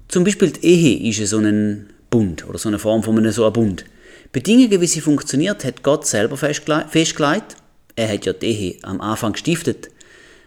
Zum 0.09 0.25
Beispiel 0.25 0.51
die 0.51 0.65
Ehe 0.65 1.11
ist 1.11 1.31
so 1.31 1.39
ein 1.39 1.91
Bund 2.11 2.49
oder 2.49 2.59
so 2.59 2.69
eine 2.69 2.79
Form 2.79 3.03
von 3.03 3.17
einem 3.19 3.31
so 3.31 3.45
einem 3.45 3.53
Bund. 3.53 3.85
Bedingungen, 4.33 4.81
wie 4.81 4.87
sie 4.87 5.01
funktioniert, 5.01 5.65
hat 5.65 5.83
Gott 5.83 6.07
selber 6.07 6.37
festgelegt. 6.37 7.57
Er 7.97 8.13
hat 8.13 8.27
ja 8.27 8.33
die 8.33 8.47
Ehe 8.47 8.77
am 8.83 9.01
Anfang 9.01 9.33
gestiftet. 9.33 9.91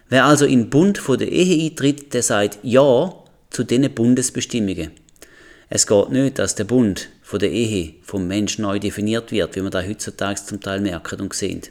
Wer 0.09 0.25
also 0.25 0.45
in 0.45 0.63
den 0.63 0.69
Bund 0.69 0.97
von 0.97 1.17
der 1.17 1.31
Ehe 1.31 1.69
eintritt, 1.69 2.13
der 2.13 2.23
sagt 2.23 2.59
Ja 2.63 3.13
zu 3.49 3.63
diesen 3.63 3.93
Bundesbestimmungen. 3.93 4.91
Es 5.69 5.87
geht 5.87 6.09
nicht, 6.09 6.37
dass 6.37 6.55
der 6.55 6.65
Bund 6.65 7.09
von 7.21 7.39
der 7.39 7.51
Ehe 7.51 7.93
vom 8.01 8.27
Mensch 8.27 8.57
neu 8.57 8.77
definiert 8.77 9.31
wird, 9.31 9.55
wie 9.55 9.61
man 9.61 9.71
da 9.71 9.81
heutzutage 9.81 10.43
zum 10.43 10.59
Teil 10.59 10.81
merkt 10.81 11.13
und 11.13 11.33
sehen. 11.33 11.61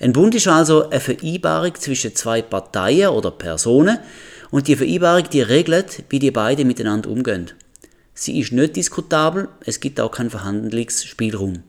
Ein 0.00 0.12
Bund 0.12 0.34
ist 0.34 0.46
also 0.46 0.90
eine 0.90 1.00
Vereinbarung 1.00 1.74
zwischen 1.74 2.14
zwei 2.14 2.40
Parteien 2.40 3.08
oder 3.08 3.32
Personen 3.32 3.98
und 4.50 4.68
die 4.68 4.76
Vereinbarung, 4.76 5.28
die 5.30 5.42
regelt, 5.42 6.04
wie 6.08 6.20
die 6.20 6.30
beiden 6.30 6.68
miteinander 6.68 7.10
umgehen. 7.10 7.50
Sie 8.14 8.38
ist 8.38 8.52
nicht 8.52 8.76
diskutabel, 8.76 9.48
es 9.64 9.80
gibt 9.80 10.00
auch 10.00 10.12
keinen 10.12 10.30
Verhandlungsspielraum. 10.30 11.62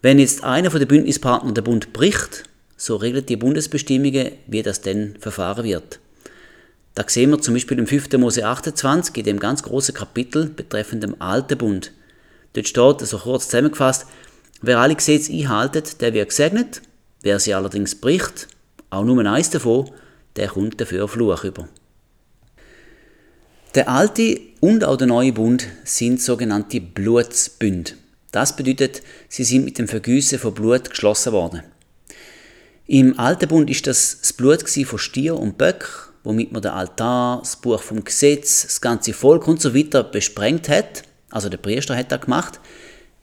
Wenn 0.00 0.18
jetzt 0.18 0.42
einer 0.42 0.70
von 0.70 0.80
den 0.80 0.88
Bündnispartnern 0.88 1.54
den 1.54 1.64
Bund 1.64 1.92
bricht, 1.92 2.44
so 2.76 2.96
regelt 2.96 3.28
die 3.28 3.36
Bundesbestimmungen, 3.36 4.32
wie 4.46 4.62
das 4.62 4.80
denn 4.80 5.16
verfahren 5.18 5.64
wird. 5.64 5.98
Da 6.94 7.04
sehen 7.06 7.30
wir 7.30 7.40
zum 7.40 7.54
Beispiel 7.54 7.78
im 7.78 7.86
5. 7.86 8.12
Mose 8.12 8.46
28, 8.46 9.16
in 9.18 9.24
dem 9.24 9.38
ganz 9.38 9.62
großen 9.62 9.94
Kapitel 9.94 10.46
betreffend 10.46 11.02
dem 11.02 11.20
Alten 11.20 11.58
Bund. 11.58 11.92
Dort 12.54 12.68
steht, 12.68 13.00
so 13.00 13.18
kurz 13.18 13.46
zusammengefasst, 13.46 14.06
wer 14.62 14.78
alle 14.78 14.94
Gesetze 14.94 15.32
einhaltet, 15.32 16.00
der 16.00 16.14
wird 16.14 16.30
gesegnet, 16.30 16.82
wer 17.22 17.38
sie 17.38 17.54
allerdings 17.54 17.94
bricht, 17.94 18.48
auch 18.90 19.04
nur 19.04 19.24
eins 19.26 19.50
davon, 19.50 19.90
der 20.36 20.48
kommt 20.48 20.80
dafür 20.80 21.08
Fluch 21.08 21.44
über. 21.44 21.68
Der 23.74 23.88
alte 23.88 24.40
und 24.60 24.82
auch 24.82 24.96
der 24.96 25.06
neue 25.06 25.32
Bund 25.32 25.66
sind 25.84 26.22
sogenannte 26.22 26.80
Blutsbünde. 26.80 27.92
Das 28.32 28.56
bedeutet, 28.56 29.02
sie 29.28 29.44
sind 29.44 29.64
mit 29.64 29.78
dem 29.78 29.88
Vergüssen 29.88 30.38
von 30.38 30.54
Blut 30.54 30.90
geschlossen 30.90 31.32
worden. 31.32 31.62
Im 32.86 33.18
Alten 33.18 33.48
Bund 33.48 33.68
ist 33.68 33.86
das 33.86 34.20
das 34.20 34.32
Blut 34.32 34.62
von 34.68 34.98
Stier 34.98 35.36
und 35.36 35.58
Böck, 35.58 36.10
womit 36.24 36.52
man 36.52 36.62
den 36.62 36.70
Altar, 36.70 37.40
das 37.40 37.56
Buch 37.56 37.82
vom 37.82 38.04
Gesetz, 38.04 38.62
das 38.62 38.80
ganze 38.80 39.12
Volk 39.12 39.46
und 39.46 39.60
so 39.60 39.74
weiter 39.74 40.02
besprengt 40.02 40.68
hat. 40.68 41.02
Also 41.30 41.48
der 41.48 41.58
Priester 41.58 41.96
hat 41.96 42.10
das 42.10 42.22
gemacht. 42.22 42.60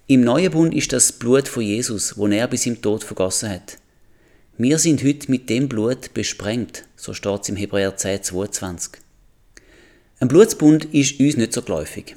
Im 0.07 0.21
Neuen 0.21 0.51
Bund 0.51 0.75
ist 0.75 0.93
das 0.93 1.11
Blut 1.11 1.47
von 1.47 1.63
Jesus, 1.63 2.17
wo 2.17 2.27
er 2.27 2.47
bis 2.47 2.67
im 2.67 2.81
Tod 2.81 3.03
vergossen 3.03 3.49
hat. 3.49 3.77
Wir 4.57 4.79
sind 4.79 5.03
heute 5.03 5.29
mit 5.29 5.49
dem 5.49 5.67
Blut 5.67 6.13
besprengt, 6.13 6.85
so 6.95 7.13
steht 7.13 7.41
es 7.41 7.49
im 7.49 7.57
Hebräer 7.57 7.97
10, 7.97 8.23
22. 8.23 9.01
Ein 10.21 10.29
Blutsbund 10.29 10.85
ist 10.93 11.19
uns 11.19 11.35
nicht 11.35 11.51
so 11.51 11.61
geläufig. 11.61 12.15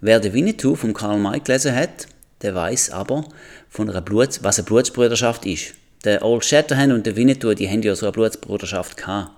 Wer 0.00 0.20
den 0.20 0.34
Winnetou 0.34 0.76
von 0.76 0.94
Karl 0.94 1.18
May 1.18 1.40
gelesen 1.40 1.74
hat, 1.74 2.06
der 2.42 2.54
weiß 2.54 2.90
aber, 2.90 3.24
von 3.68 3.90
einer 3.90 4.02
Blut, 4.02 4.38
was 4.44 4.58
eine 4.60 4.66
Blutsbruderschaft 4.66 5.46
ist. 5.46 5.74
Der 6.04 6.24
Old 6.24 6.44
Shatterhand 6.44 6.92
und 6.92 7.06
der 7.06 7.16
Winnetou, 7.16 7.54
die 7.54 7.68
haben 7.68 7.82
ja 7.82 7.96
so 7.96 8.06
eine 8.06 8.12
Blutsbruderschaft 8.12 8.96
gehabt. 8.96 9.32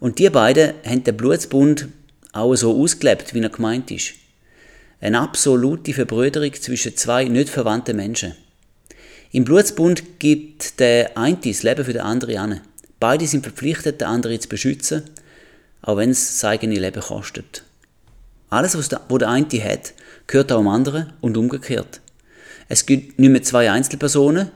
Und 0.00 0.18
die 0.18 0.30
beiden 0.30 0.74
haben 0.84 1.04
den 1.04 1.16
Blutsbund 1.16 1.86
auch 2.32 2.56
so 2.56 2.76
ausgelebt, 2.76 3.34
wie 3.34 3.40
er 3.40 3.50
gemeint 3.50 3.92
ist. 3.92 4.14
Eine 5.00 5.20
absolute 5.20 5.92
Verbrüderung 5.92 6.54
zwischen 6.54 6.96
zwei 6.96 7.22
nicht 7.26 7.50
verwandten 7.50 7.98
Menschen. 7.98 8.34
Im 9.34 9.44
Blutsbund 9.44 10.18
gibt 10.18 10.78
der 10.78 11.16
eine 11.16 11.38
das 11.38 11.62
Leben 11.62 11.86
für 11.86 11.94
den 11.94 12.02
anderen 12.02 12.36
an. 12.36 12.60
Beide 13.00 13.26
sind 13.26 13.42
verpflichtet, 13.42 14.02
den 14.02 14.08
anderen 14.08 14.38
zu 14.38 14.46
beschützen, 14.46 15.04
auch 15.80 15.96
wenn 15.96 16.10
es 16.10 16.38
sein 16.38 16.52
eigenes 16.52 16.78
Leben 16.78 17.00
kostet. 17.00 17.64
Alles, 18.50 18.76
was 18.76 18.90
der, 18.90 19.00
der 19.10 19.30
eine 19.30 19.46
hat, 19.64 19.94
gehört 20.26 20.52
auch 20.52 20.58
dem 20.58 20.68
anderen 20.68 21.14
und 21.22 21.38
umgekehrt. 21.38 22.02
Es 22.68 22.84
gibt 22.84 23.18
nicht 23.18 23.30
mehr 23.30 23.42
zwei 23.42 23.70
Einzelpersonen, 23.70 24.50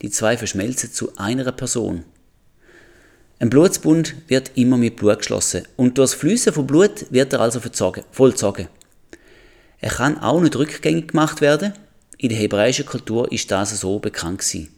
die 0.00 0.10
zwei 0.10 0.36
verschmelzen 0.36 0.92
zu 0.92 1.16
einer 1.16 1.50
Person. 1.50 2.04
Ein 3.40 3.50
Blutsbund 3.50 4.14
wird 4.28 4.52
immer 4.54 4.76
mit 4.76 4.94
Blut 4.94 5.18
geschlossen 5.18 5.64
und 5.76 5.98
durch 5.98 6.12
das 6.12 6.20
Fließen 6.20 6.52
von 6.52 6.68
Blut 6.68 7.06
wird 7.10 7.32
er 7.32 7.40
also 7.40 7.60
vollzogen. 8.12 8.68
Er 9.80 9.90
kann 9.90 10.20
auch 10.20 10.40
nicht 10.40 10.54
rückgängig 10.54 11.08
gemacht 11.08 11.40
werden. 11.40 11.72
In 12.22 12.28
der 12.28 12.36
hebräischen 12.36 12.84
Kultur 12.84 13.32
ist 13.32 13.50
das 13.50 13.80
so 13.80 13.98
bekannt 13.98 14.40
gewesen. 14.40 14.68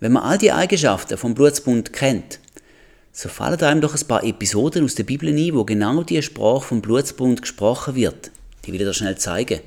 Wenn 0.00 0.10
man 0.10 0.24
all 0.24 0.36
die 0.36 0.50
Eigenschaften 0.50 1.16
vom 1.16 1.32
Blutsbund 1.32 1.92
kennt, 1.92 2.40
so 3.12 3.28
fallen 3.28 3.60
einem 3.60 3.80
doch 3.80 3.94
ein 3.94 4.08
paar 4.08 4.24
Episoden 4.24 4.82
aus 4.82 4.96
der 4.96 5.04
Bibel 5.04 5.28
ein, 5.28 5.54
wo 5.54 5.64
genau 5.64 6.02
die 6.02 6.20
Sprache 6.22 6.66
vom 6.66 6.82
Blutsbund 6.82 7.40
gesprochen 7.40 7.94
wird. 7.94 8.32
Die 8.64 8.72
will 8.72 8.80
ich 8.80 8.86
dir 8.86 8.94
schnell 8.94 9.16
zeigen. 9.16 9.60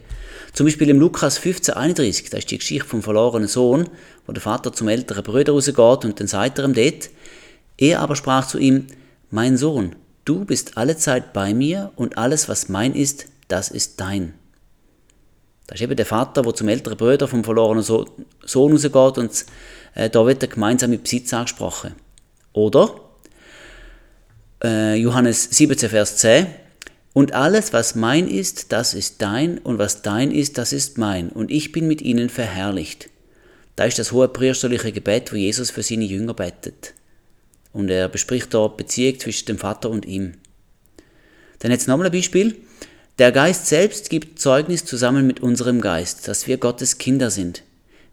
Zum 0.51 0.65
Beispiel 0.65 0.89
im 0.89 0.99
Lukas 0.99 1.39
15,31, 1.39 2.31
da 2.31 2.37
ist 2.37 2.51
die 2.51 2.57
Geschichte 2.57 2.89
vom 2.89 3.01
verlorenen 3.01 3.47
Sohn, 3.47 3.87
wo 4.27 4.33
der 4.33 4.41
Vater 4.41 4.73
zum 4.73 4.89
älteren 4.89 5.23
Bruder 5.23 5.53
rausgeht 5.53 6.03
und 6.03 6.19
dann 6.19 6.27
sagt 6.27 6.59
er 6.59 6.65
ihm 6.65 6.73
dort, 6.73 7.11
er 7.77 8.01
aber 8.01 8.17
sprach 8.17 8.45
zu 8.45 8.57
ihm, 8.57 8.87
Mein 9.31 9.55
Sohn, 9.55 9.95
du 10.25 10.43
bist 10.43 10.75
alle 10.75 10.97
Zeit 10.97 11.31
bei 11.31 11.53
mir 11.53 11.93
und 11.95 12.17
alles, 12.17 12.49
was 12.49 12.67
mein 12.67 12.93
ist, 12.93 13.27
das 13.47 13.69
ist 13.69 14.01
dein. 14.01 14.33
Das 15.69 15.75
ist 15.75 15.83
eben 15.83 15.95
der 15.95 16.07
Vater, 16.07 16.41
der 16.41 16.55
zum 16.55 16.67
älteren 16.67 16.97
Bruder 16.97 17.27
vom 17.27 17.43
verlorenen 17.43 17.83
Sohn 17.83 18.07
rausgeht 18.43 19.17
und 19.19 19.45
äh, 19.93 20.09
da 20.09 20.25
wird 20.25 20.41
er 20.41 20.49
gemeinsam 20.49 20.89
mit 20.89 21.03
Besitz 21.03 21.31
angesprochen. 21.31 21.93
Oder 22.53 22.99
äh, 24.63 24.95
Johannes 24.95 25.43
17, 25.43 25.91
Vers 25.91 26.17
10, 26.17 26.47
und 27.13 27.35
alles, 27.35 27.71
was 27.71 27.93
mein 27.93 28.27
ist, 28.27 28.71
das 28.71 28.95
ist 28.95 29.21
dein, 29.21 29.59
und 29.59 29.77
was 29.77 30.01
dein 30.01 30.31
ist, 30.31 30.57
das 30.57 30.73
ist 30.73 30.97
mein, 30.97 31.29
und 31.29 31.51
ich 31.51 31.71
bin 31.71 31.87
mit 31.87 32.01
ihnen 32.01 32.29
verherrlicht. 32.29 33.11
Da 33.75 33.85
ist 33.85 33.99
das 33.99 34.11
hohe 34.11 34.27
priesterliche 34.27 34.91
Gebet, 34.91 35.31
wo 35.31 35.35
Jesus 35.35 35.69
für 35.69 35.83
seine 35.83 36.05
Jünger 36.05 36.33
bettet. 36.33 36.95
Und 37.73 37.91
er 37.91 38.09
bespricht 38.09 38.55
dort 38.55 38.75
Beziehung 38.75 39.19
zwischen 39.19 39.45
dem 39.45 39.59
Vater 39.59 39.91
und 39.91 40.07
ihm. 40.07 40.33
Dann 41.59 41.69
jetzt 41.69 41.87
nochmal 41.87 42.07
ein 42.07 42.11
Beispiel. 42.11 42.55
Der 43.19 43.33
Geist 43.33 43.67
selbst 43.67 44.09
gibt 44.09 44.39
Zeugnis 44.39 44.85
zusammen 44.85 45.27
mit 45.27 45.41
unserem 45.41 45.81
Geist, 45.81 46.29
dass 46.29 46.47
wir 46.47 46.55
Gottes 46.55 46.99
Kinder 46.99 47.29
sind. 47.29 47.63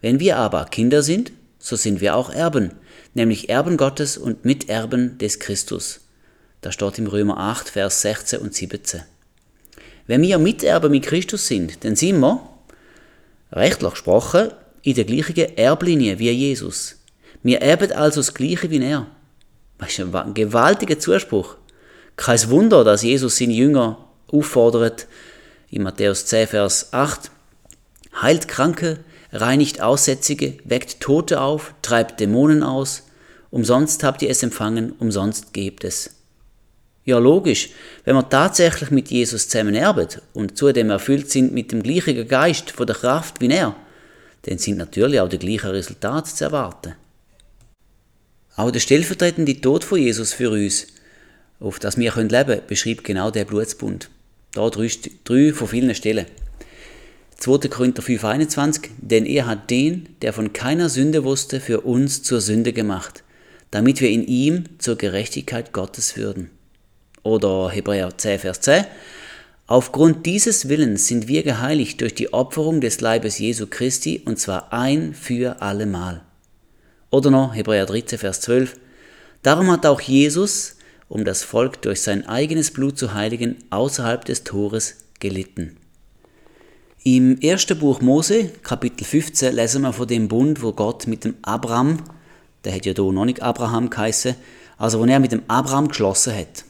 Wenn 0.01 0.19
wir 0.19 0.37
aber 0.37 0.65
Kinder 0.65 1.01
sind, 1.01 1.31
so 1.61 1.77
sind 1.77 2.01
wir 2.01 2.17
auch 2.17 2.29
Erben, 2.29 2.73
nämlich 3.15 3.49
Erben 3.49 3.77
Gottes 3.77 4.19
und 4.19 4.45
Miterben 4.45 5.17
des 5.19 5.39
Christus. 5.39 6.01
Das 6.61 6.75
steht 6.75 6.99
im 6.99 7.07
Römer 7.07 7.39
8, 7.39 7.69
Vers 7.69 8.03
16 8.03 8.41
und 8.41 8.53
17. 8.53 9.03
Wenn 10.09 10.23
wir 10.23 10.39
Miterben 10.39 10.91
mit 10.91 11.05
Christus 11.05 11.47
sind, 11.47 11.85
dann 11.85 11.95
sind 11.95 12.19
wir, 12.19 12.41
rechtlich 13.53 13.93
gesprochen, 13.93 14.51
in 14.83 14.95
der 14.97 15.05
gleichen 15.05 15.57
Erblinie 15.57 16.19
wie 16.19 16.31
Jesus. 16.31 16.97
Wir 17.45 17.63
erben 17.63 17.93
also 17.93 18.19
das 18.19 18.35
Gleiche 18.35 18.71
wie 18.71 18.83
er. 18.83 19.07
Das 19.79 19.97
ist 19.97 20.01
ein 20.01 20.35
gewaltiger 20.35 20.99
Zuspruch. 20.99 21.55
Kein 22.17 22.51
Wunder, 22.51 22.83
dass 22.83 23.03
Jesus 23.03 23.37
seine 23.37 23.53
Jünger 23.53 24.06
auffordert, 24.30 25.06
in 25.71 25.83
Matthäus 25.83 26.26
10, 26.26 26.49
Vers 26.49 26.92
8, 26.92 27.30
heilt 28.21 28.49
Kranke, 28.49 29.00
reinigt 29.33 29.80
Aussätzige, 29.80 30.59
weckt 30.64 31.00
Tote 31.00 31.40
auf, 31.40 31.75
treibt 31.83 32.21
Dämonen 32.21 32.62
aus, 32.62 33.04
umsonst 33.50 34.02
habt 34.04 34.23
ihr 34.23 34.30
es 34.30 34.42
empfangen, 34.42 34.92
umsonst 34.99 35.52
gebt 35.52 35.85
es. 35.85 36.11
Ja, 37.04 37.18
logisch. 37.18 37.71
Wenn 38.04 38.16
wir 38.16 38.28
tatsächlich 38.28 38.90
mit 38.90 39.09
Jesus 39.11 39.49
zusammen 39.49 39.76
erben 39.76 40.09
und 40.35 40.59
zudem 40.59 40.90
erfüllt 40.90 41.30
sind 41.30 41.52
mit 41.52 41.71
dem 41.71 41.83
gleichen 41.83 42.26
Geist 42.26 42.73
von 42.73 42.87
der 42.87 42.97
Kraft 42.97 43.40
wie 43.40 43.49
er, 43.49 43.76
dann 44.42 44.59
sind 44.59 44.78
natürlich 44.78 45.21
auch 45.21 45.28
die 45.28 45.38
gleichen 45.38 45.71
Resultate 45.71 46.35
zu 46.35 46.45
erwarten. 46.45 46.95
Auch 48.56 48.73
der 48.73 48.80
stellvertretende 48.80 49.61
Tod 49.61 49.85
von 49.85 50.00
Jesus 50.00 50.33
für 50.33 50.50
uns, 50.50 50.88
auf 51.61 51.78
das 51.78 51.97
wir 51.97 52.12
leben 52.14 52.28
können, 52.28 52.61
beschreibt 52.66 53.04
genau 53.04 53.30
der 53.30 53.45
Blutsbund. 53.45 54.09
Da 54.53 54.69
drei, 54.71 54.91
drei 55.25 55.53
von 55.53 55.69
vielen 55.69 55.95
Stellen. 55.95 56.26
2. 57.38 57.69
Korinther 57.69 58.03
5,21 58.03 58.88
Denn 58.99 59.26
er 59.26 59.47
hat 59.47 59.71
den, 59.71 60.09
der 60.23 60.33
von 60.33 60.53
keiner 60.53 60.88
Sünde 60.88 61.25
wusste, 61.25 61.61
für 61.61 61.83
uns 61.83 62.23
zur 62.23 62.41
Sünde 62.41 62.73
gemacht, 62.73 63.23
damit 63.71 64.00
wir 64.00 64.11
in 64.11 64.26
ihm 64.26 64.65
zur 64.79 64.97
Gerechtigkeit 64.97 65.73
Gottes 65.73 66.17
würden 66.17 66.50
oder 67.26 67.71
Hebräer 67.71 68.17
10, 68.17 68.38
Vers 68.38 68.61
10. 68.61 68.85
Aufgrund 69.67 70.26
dieses 70.26 70.69
Willens 70.69 71.09
sind 71.09 71.26
wir 71.26 71.43
geheiligt 71.43 72.00
durch 72.00 72.15
die 72.15 72.33
Opferung 72.33 72.81
des 72.81 73.00
Leibes 73.00 73.38
Jesu 73.38 73.67
Christi 73.67 74.23
und 74.25 74.38
zwar 74.38 74.73
ein 74.73 75.12
für 75.12 75.61
allemal. 75.61 76.23
Oder 77.11 77.31
noch 77.31 77.55
Hebräer 77.55 77.87
13, 77.87 78.19
Vers 78.19 78.41
12. 78.43 78.76
Darum 79.43 79.71
hat 79.71 79.85
auch 79.87 80.00
Jesus, 80.00 80.75
um 81.09 81.25
das 81.25 81.43
Volk 81.43 81.83
durch 81.83 82.01
sein 82.01 82.27
eigenes 82.27 82.71
Blut 82.71 82.99
zu 82.99 83.15
heiligen, 83.15 83.57
außerhalb 83.71 84.25
des 84.25 84.45
Tores 84.45 84.97
gelitten. 85.21 85.77
Im 87.05 87.41
ersten 87.41 87.79
Buch 87.79 88.01
Mose, 88.01 88.51
Kapitel 88.63 89.05
15, 89.05 89.55
lesen 89.55 89.83
wir 89.83 89.93
von 89.93 90.09
dem 90.09 90.27
Bund, 90.27 90.63
wo 90.63 90.73
Gott 90.73 91.07
mit 91.07 91.25
dem 91.25 91.37
Abraham, 91.43 92.03
der 92.65 92.75
hat 92.75 92.85
ja 92.85 92.95
da 92.95 93.03
noch 93.03 93.25
nicht 93.25 93.43
Abraham 93.43 93.91
geheißen, 93.91 94.35
also 94.77 94.99
wo 95.01 95.05
er 95.05 95.21
mit 95.21 95.31
dem 95.31 95.45
Abraham 95.47 95.89
geschlossen 95.89 96.35
hat. 96.35 96.65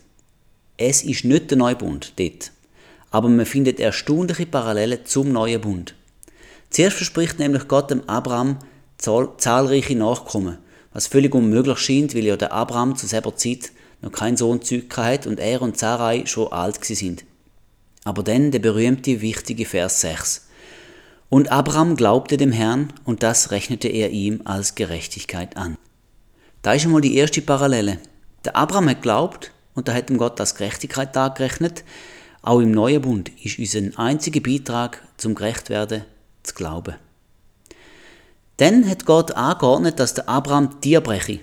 Es 0.76 1.02
ist 1.02 1.24
nicht 1.24 1.50
der 1.50 1.56
Neubund 1.56 2.12
dort, 2.18 2.52
aber 3.10 3.30
man 3.30 3.46
findet 3.46 3.80
erstaunliche 3.80 4.44
Parallelen 4.44 5.06
zum 5.06 5.32
neuen 5.32 5.62
Bund. 5.62 5.94
Zuerst 6.68 6.98
verspricht 6.98 7.38
nämlich 7.38 7.66
Gott 7.66 7.90
dem 7.90 8.06
Abraham 8.06 8.58
zahlreiche 8.98 9.96
Nachkommen, 9.96 10.58
was 10.92 11.06
völlig 11.06 11.34
unmöglich 11.34 11.78
scheint, 11.78 12.14
weil 12.14 12.24
ja 12.24 12.36
der 12.36 12.52
Abraham 12.52 12.96
zu 12.96 13.06
selber 13.06 13.36
Zeit 13.36 13.72
noch 14.02 14.12
keinen 14.12 14.36
Sohn 14.36 14.62
Zeug 14.62 14.94
hatte 14.96 15.28
und 15.28 15.40
er 15.40 15.62
und 15.62 15.78
Sarai 15.78 16.24
schon 16.26 16.52
alt 16.52 16.84
sind. 16.84 17.24
Aber 18.04 18.22
dann 18.22 18.50
der 18.50 18.60
berühmte, 18.60 19.20
wichtige 19.20 19.64
Vers 19.66 20.00
6. 20.02 20.48
Und 21.28 21.50
Abraham 21.50 21.96
glaubte 21.96 22.36
dem 22.36 22.52
Herrn, 22.52 22.92
und 23.04 23.22
das 23.22 23.50
rechnete 23.50 23.88
er 23.88 24.10
ihm 24.10 24.42
als 24.44 24.76
Gerechtigkeit 24.76 25.56
an. 25.56 25.76
Da 26.62 26.74
ist 26.74 26.84
einmal 26.84 27.00
die 27.00 27.16
erste 27.16 27.42
Parallele. 27.42 27.98
Der 28.44 28.56
Abraham 28.56 28.88
hat 28.90 29.02
glaubt, 29.02 29.50
und 29.74 29.88
da 29.88 29.94
hat 29.94 30.08
ihm 30.08 30.18
Gott 30.18 30.40
als 30.40 30.54
Gerechtigkeit 30.54 31.16
dargerechnet. 31.16 31.84
Auch 32.42 32.60
im 32.60 32.70
neuen 32.70 33.02
Bund 33.02 33.30
ist 33.42 33.58
unser 33.58 33.98
einziger 33.98 34.40
Beitrag 34.40 35.02
zum 35.16 35.34
Gerechtwerden 35.34 36.04
zu 36.44 36.54
glauben. 36.54 36.94
Dann 38.56 38.88
hat 38.88 39.04
Gott 39.04 39.32
angeordnet, 39.32 39.98
dass 39.98 40.14
der 40.14 40.28
Abraham 40.28 40.80
Tier 40.80 41.00
breche. 41.00 41.40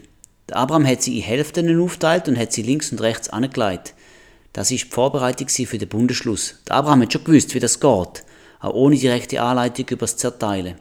Der 0.49 0.57
Abraham 0.57 0.85
hat 0.85 1.01
sie 1.01 1.17
in 1.17 1.23
Hälften 1.23 1.79
aufteilt 1.79 2.27
und 2.27 2.37
hat 2.37 2.51
sie 2.51 2.63
links 2.63 2.91
und 2.91 3.01
rechts 3.01 3.29
angelegt. 3.29 3.93
Das 4.51 4.71
ist 4.71 4.85
die 4.85 4.89
Vorbereitung 4.89 5.47
für 5.47 5.77
den 5.77 5.89
Bundesschluss. 5.89 6.55
Der 6.67 6.75
Abraham 6.75 7.01
hat 7.03 7.13
schon 7.13 7.23
gewusst, 7.23 7.55
wie 7.55 7.59
das 7.59 7.79
geht, 7.79 8.23
auch 8.59 8.73
ohne 8.73 8.97
direkte 8.97 9.41
Anleitung 9.41 9.87
über 9.89 10.05
das 10.05 10.17
Zerteilen. 10.17 10.75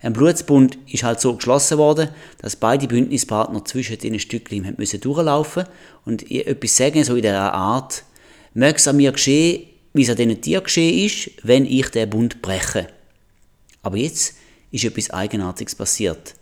Ein 0.00 0.12
Blutsbund 0.12 0.78
ist 0.86 1.02
halt 1.02 1.20
so 1.20 1.34
geschlossen 1.34 1.78
worden, 1.78 2.08
dass 2.40 2.54
beide 2.54 2.86
Bündnispartner 2.86 3.64
zwischen 3.64 3.98
den 3.98 4.20
Stückchen 4.20 4.74
müssen 4.76 5.00
durchlaufen 5.00 5.64
und 6.04 6.30
etwas 6.30 6.76
sagen, 6.76 7.02
so 7.02 7.16
in 7.16 7.22
der 7.22 7.52
Art, 7.52 8.04
möge 8.54 8.76
es 8.76 8.86
an 8.86 8.96
mir 8.96 9.10
geschehen, 9.10 9.66
wie 9.94 10.02
es 10.02 10.10
an 10.10 10.16
diesen 10.16 10.40
Tieren 10.40 10.64
geschehen 10.64 11.06
ist, 11.06 11.30
wenn 11.42 11.64
ich 11.64 11.88
den 11.88 12.10
Bund 12.10 12.42
breche. 12.42 12.88
Aber 13.82 13.96
jetzt 13.96 14.34
ist 14.70 14.84
etwas 14.84 15.10
Eigenartiges 15.10 15.74
passiert. 15.74 16.34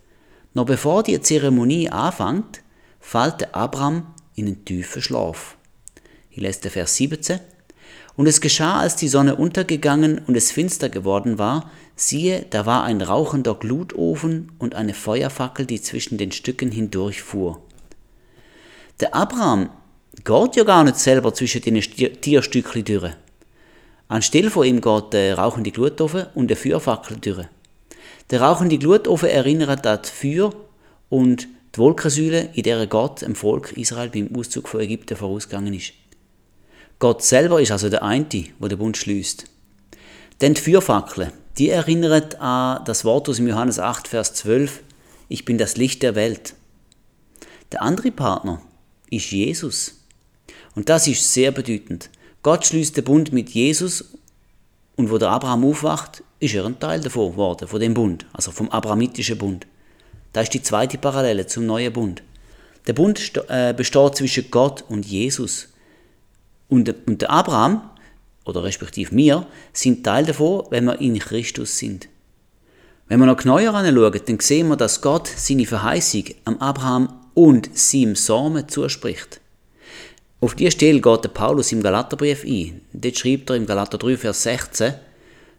Noch 0.53 0.65
bevor 0.65 1.03
die 1.03 1.19
Zeremonie 1.21 1.89
anfängt, 1.89 2.61
fällt 2.99 3.53
Abraham 3.53 4.13
in 4.35 4.47
einen 4.47 4.65
tiefen 4.65 5.01
Schlaf. 5.01 5.57
Ich 6.29 6.37
lese 6.37 6.61
den 6.61 6.71
Vers 6.71 6.95
17. 6.95 7.39
Und 8.15 8.27
es 8.27 8.41
geschah, 8.41 8.79
als 8.79 8.95
die 8.95 9.07
Sonne 9.07 9.35
untergegangen 9.35 10.19
und 10.25 10.35
es 10.35 10.51
finster 10.51 10.89
geworden 10.89 11.37
war, 11.37 11.69
siehe, 11.95 12.45
da 12.49 12.65
war 12.65 12.83
ein 12.83 13.01
rauchender 13.01 13.55
Glutofen 13.55 14.51
und 14.57 14.73
eine 14.73 14.95
Feuerfackel, 14.95 15.65
die 15.65 15.81
zwischen 15.81 16.17
den 16.17 16.31
Stücken 16.31 16.71
hindurchfuhr. 16.71 17.61
Der 18.99 19.13
Abraham 19.13 19.69
geht 20.23 20.55
ja 20.55 20.63
gar 20.63 20.83
nicht 20.83 20.97
selber 20.97 21.33
zwischen 21.33 21.61
den 21.61 21.79
Tierstückchen 21.79 22.83
durch. 22.83 23.13
Anstelle 24.07 24.49
von 24.49 24.65
ihm 24.65 24.81
geht 24.81 25.13
der 25.13 25.37
rauchende 25.37 25.71
Glutofen 25.71 26.25
und 26.33 26.47
der 26.47 26.57
Feuerfackel 26.57 27.17
durch. 27.17 27.47
Der 28.29 28.41
rauchende 28.41 28.77
Glutofen 28.77 29.29
erinnert 29.29 29.87
an 29.87 29.99
die 30.03 30.09
Feuer 30.09 30.53
und 31.09 31.47
die 31.73 31.79
Wolkensäule, 31.79 32.49
in 32.53 32.63
der 32.63 32.85
Gott 32.87 33.21
dem 33.21 33.35
Volk 33.35 33.71
Israel 33.77 34.09
beim 34.09 34.35
Auszug 34.35 34.67
von 34.67 34.81
Ägypten 34.81 35.15
vorausgegangen 35.15 35.73
ist. 35.73 35.93
Gott 36.99 37.23
selber 37.23 37.61
ist 37.61 37.71
also 37.71 37.89
der 37.89 38.03
eine, 38.03 38.25
der 38.25 38.69
den 38.69 38.77
Bund 38.77 38.97
schließt. 38.97 39.45
Denn 40.41 40.55
die 40.55 40.61
Feuerfackeln, 40.61 41.31
die 41.57 41.69
erinnern 41.69 42.33
an 42.39 42.83
das 42.83 43.05
Wort 43.05 43.29
aus 43.29 43.37
Johannes 43.37 43.79
8, 43.79 44.07
Vers 44.07 44.33
12, 44.33 44.81
ich 45.29 45.45
bin 45.45 45.57
das 45.57 45.77
Licht 45.77 46.03
der 46.03 46.15
Welt. 46.15 46.53
Der 47.71 47.81
andere 47.81 48.11
Partner 48.11 48.61
ist 49.09 49.31
Jesus. 49.31 50.01
Und 50.75 50.89
das 50.89 51.07
ist 51.07 51.33
sehr 51.33 51.51
bedeutend. 51.51 52.09
Gott 52.43 52.65
schließt 52.65 52.97
den 52.97 53.03
Bund 53.03 53.31
mit 53.31 53.49
Jesus 53.49 54.13
und 54.95 55.11
wo 55.11 55.17
der 55.17 55.29
Abraham 55.29 55.65
aufwacht, 55.65 56.23
ist 56.39 56.53
er 56.53 56.65
ein 56.65 56.79
Teil 56.79 57.01
davon 57.01 57.31
geworden, 57.31 57.67
von 57.67 57.79
dem 57.79 57.93
Bund, 57.93 58.25
also 58.33 58.51
vom 58.51 58.69
abrahamitischen 58.69 59.37
Bund. 59.37 59.65
Das 60.33 60.43
ist 60.43 60.53
die 60.53 60.61
zweite 60.61 60.97
Parallele 60.97 61.47
zum 61.47 61.65
neuen 61.65 61.93
Bund. 61.93 62.21
Der 62.85 62.93
Bund 62.93 63.19
äh, 63.49 63.73
besteht 63.73 64.15
zwischen 64.15 64.51
Gott 64.51 64.83
und 64.87 65.05
Jesus. 65.05 65.69
Und, 66.69 66.93
und 67.07 67.21
der 67.21 67.31
Abraham, 67.31 67.89
oder 68.45 68.63
respektive 68.63 69.15
wir, 69.15 69.47
sind 69.73 70.03
Teil 70.03 70.25
davon, 70.25 70.65
wenn 70.69 70.85
wir 70.85 70.99
in 71.01 71.17
Christus 71.19 71.77
sind. 71.77 72.07
Wenn 73.07 73.19
wir 73.19 73.25
noch 73.25 73.37
genauer 73.37 73.73
anschauen, 73.73 74.21
dann 74.25 74.39
sehen 74.39 74.67
wir, 74.67 74.75
dass 74.75 75.01
Gott 75.01 75.27
seine 75.27 75.65
Verheißung 75.65 76.25
am 76.45 76.57
Abraham 76.57 77.09
und 77.33 77.77
seinem 77.77 78.15
Samen 78.15 78.67
zuspricht. 78.67 79.39
Auf 80.39 80.55
diese 80.55 80.71
Stelle 80.71 81.01
geht 81.01 81.23
der 81.23 81.29
Paulus 81.29 81.71
im 81.71 81.81
Galaterbrief 81.81 82.43
ein. 82.45 82.81
Dort 82.93 83.17
schreibt 83.17 83.49
er 83.49 83.55
im 83.55 83.65
Galater 83.65 83.97
3, 83.97 84.17
Vers 84.17 84.43
16, 84.43 84.93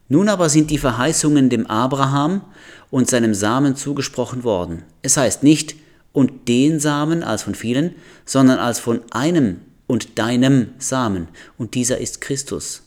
Nun 0.09 0.29
aber 0.29 0.49
sind 0.49 0.71
die 0.71 0.79
Verheißungen 0.79 1.51
dem 1.51 1.66
Abraham 1.66 2.42
und 2.90 3.11
seinem 3.11 3.35
Samen 3.35 3.77
zugesprochen 3.77 4.44
worden. 4.44 4.83
Es 5.03 5.16
heißt 5.16 5.42
nicht, 5.42 5.77
und 6.12 6.49
den 6.49 6.81
Samen 6.81 7.23
als 7.23 7.42
von 7.42 7.55
vielen, 7.55 7.94
sondern 8.25 8.59
als 8.59 8.81
von 8.81 9.03
einem 9.11 9.61
und 9.87 10.18
deinem 10.18 10.68
Samen, 10.79 11.29
und 11.57 11.75
dieser 11.75 11.99
ist 11.99 12.21
Christus. 12.21 12.83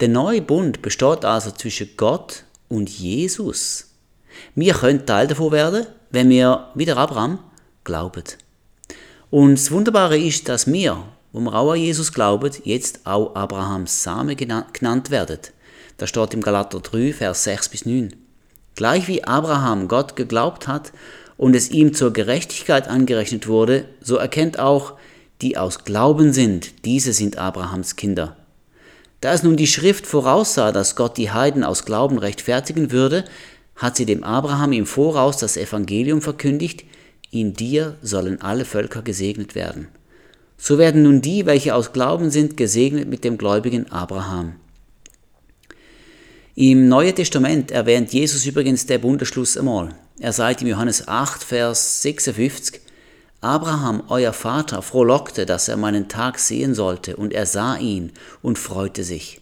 Der 0.00 0.08
neue 0.08 0.42
Bund 0.42 0.82
besteht 0.82 1.24
also 1.24 1.52
zwischen 1.52 1.90
Gott 1.96 2.44
und 2.68 2.90
Jesus. 2.90 3.90
Wir 4.54 4.74
können 4.74 5.06
Teil 5.06 5.28
davon 5.28 5.52
werden, 5.52 5.86
wenn 6.10 6.28
wir, 6.28 6.68
wie 6.74 6.84
der 6.84 6.96
Abraham, 6.96 7.38
glauben. 7.84 8.24
Und 9.30 9.54
das 9.54 9.70
Wunderbare 9.70 10.18
ist, 10.18 10.48
dass 10.48 10.70
wir, 10.70 11.04
wo 11.32 11.40
wir 11.40 11.54
auch 11.54 11.72
an 11.72 11.78
Jesus 11.78 12.12
glauben, 12.12 12.50
jetzt 12.64 13.00
auch 13.04 13.34
Abrahams 13.34 14.02
Same 14.02 14.36
genannt 14.36 15.10
werden. 15.10 15.38
Das 15.96 16.08
steht 16.08 16.34
im 16.34 16.40
Galater 16.40 16.80
3, 16.80 17.12
Vers 17.12 17.44
6 17.44 17.68
bis 17.68 17.86
9. 17.86 18.14
Gleich 18.74 19.06
wie 19.06 19.24
Abraham 19.24 19.86
Gott 19.88 20.16
geglaubt 20.16 20.66
hat 20.66 20.92
und 21.36 21.54
es 21.54 21.70
ihm 21.70 21.94
zur 21.94 22.12
Gerechtigkeit 22.12 22.88
angerechnet 22.88 23.46
wurde, 23.46 23.84
so 24.00 24.16
erkennt 24.16 24.58
auch 24.58 24.94
die 25.40 25.56
aus 25.56 25.84
Glauben 25.84 26.32
sind, 26.32 26.84
diese 26.84 27.12
sind 27.12 27.38
Abrahams 27.38 27.96
Kinder. 27.96 28.36
Da 29.20 29.32
es 29.32 29.42
nun 29.42 29.56
die 29.56 29.66
Schrift 29.66 30.06
voraussah, 30.06 30.72
dass 30.72 30.96
Gott 30.96 31.16
die 31.16 31.30
Heiden 31.30 31.64
aus 31.64 31.84
Glauben 31.84 32.18
rechtfertigen 32.18 32.90
würde, 32.90 33.24
hat 33.76 33.96
sie 33.96 34.06
dem 34.06 34.22
Abraham 34.22 34.72
im 34.72 34.86
Voraus 34.86 35.38
das 35.38 35.56
Evangelium 35.56 36.22
verkündigt, 36.22 36.84
in 37.30 37.54
dir 37.54 37.96
sollen 38.02 38.40
alle 38.40 38.64
Völker 38.64 39.02
gesegnet 39.02 39.54
werden. 39.54 39.88
So 40.56 40.78
werden 40.78 41.02
nun 41.02 41.20
die, 41.20 41.46
welche 41.46 41.74
aus 41.74 41.92
Glauben 41.92 42.30
sind, 42.30 42.56
gesegnet 42.56 43.08
mit 43.08 43.24
dem 43.24 43.38
gläubigen 43.38 43.90
Abraham. 43.90 44.54
Im 46.56 46.88
Neuen 46.88 47.16
Testament 47.16 47.72
erwähnt 47.72 48.12
Jesus 48.12 48.46
übrigens 48.46 48.86
der 48.86 48.98
Bundesschluss 48.98 49.56
einmal. 49.56 49.92
Er 50.20 50.32
sagt 50.32 50.62
im 50.62 50.68
Johannes 50.68 51.08
8, 51.08 51.42
Vers 51.42 52.02
56, 52.02 52.80
Abraham, 53.40 54.04
euer 54.06 54.32
Vater, 54.32 54.80
frohlockte, 54.80 55.46
dass 55.46 55.66
er 55.66 55.76
meinen 55.76 56.08
Tag 56.08 56.38
sehen 56.38 56.76
sollte, 56.76 57.16
und 57.16 57.32
er 57.32 57.46
sah 57.46 57.76
ihn 57.76 58.12
und 58.40 58.56
freute 58.56 59.02
sich. 59.02 59.40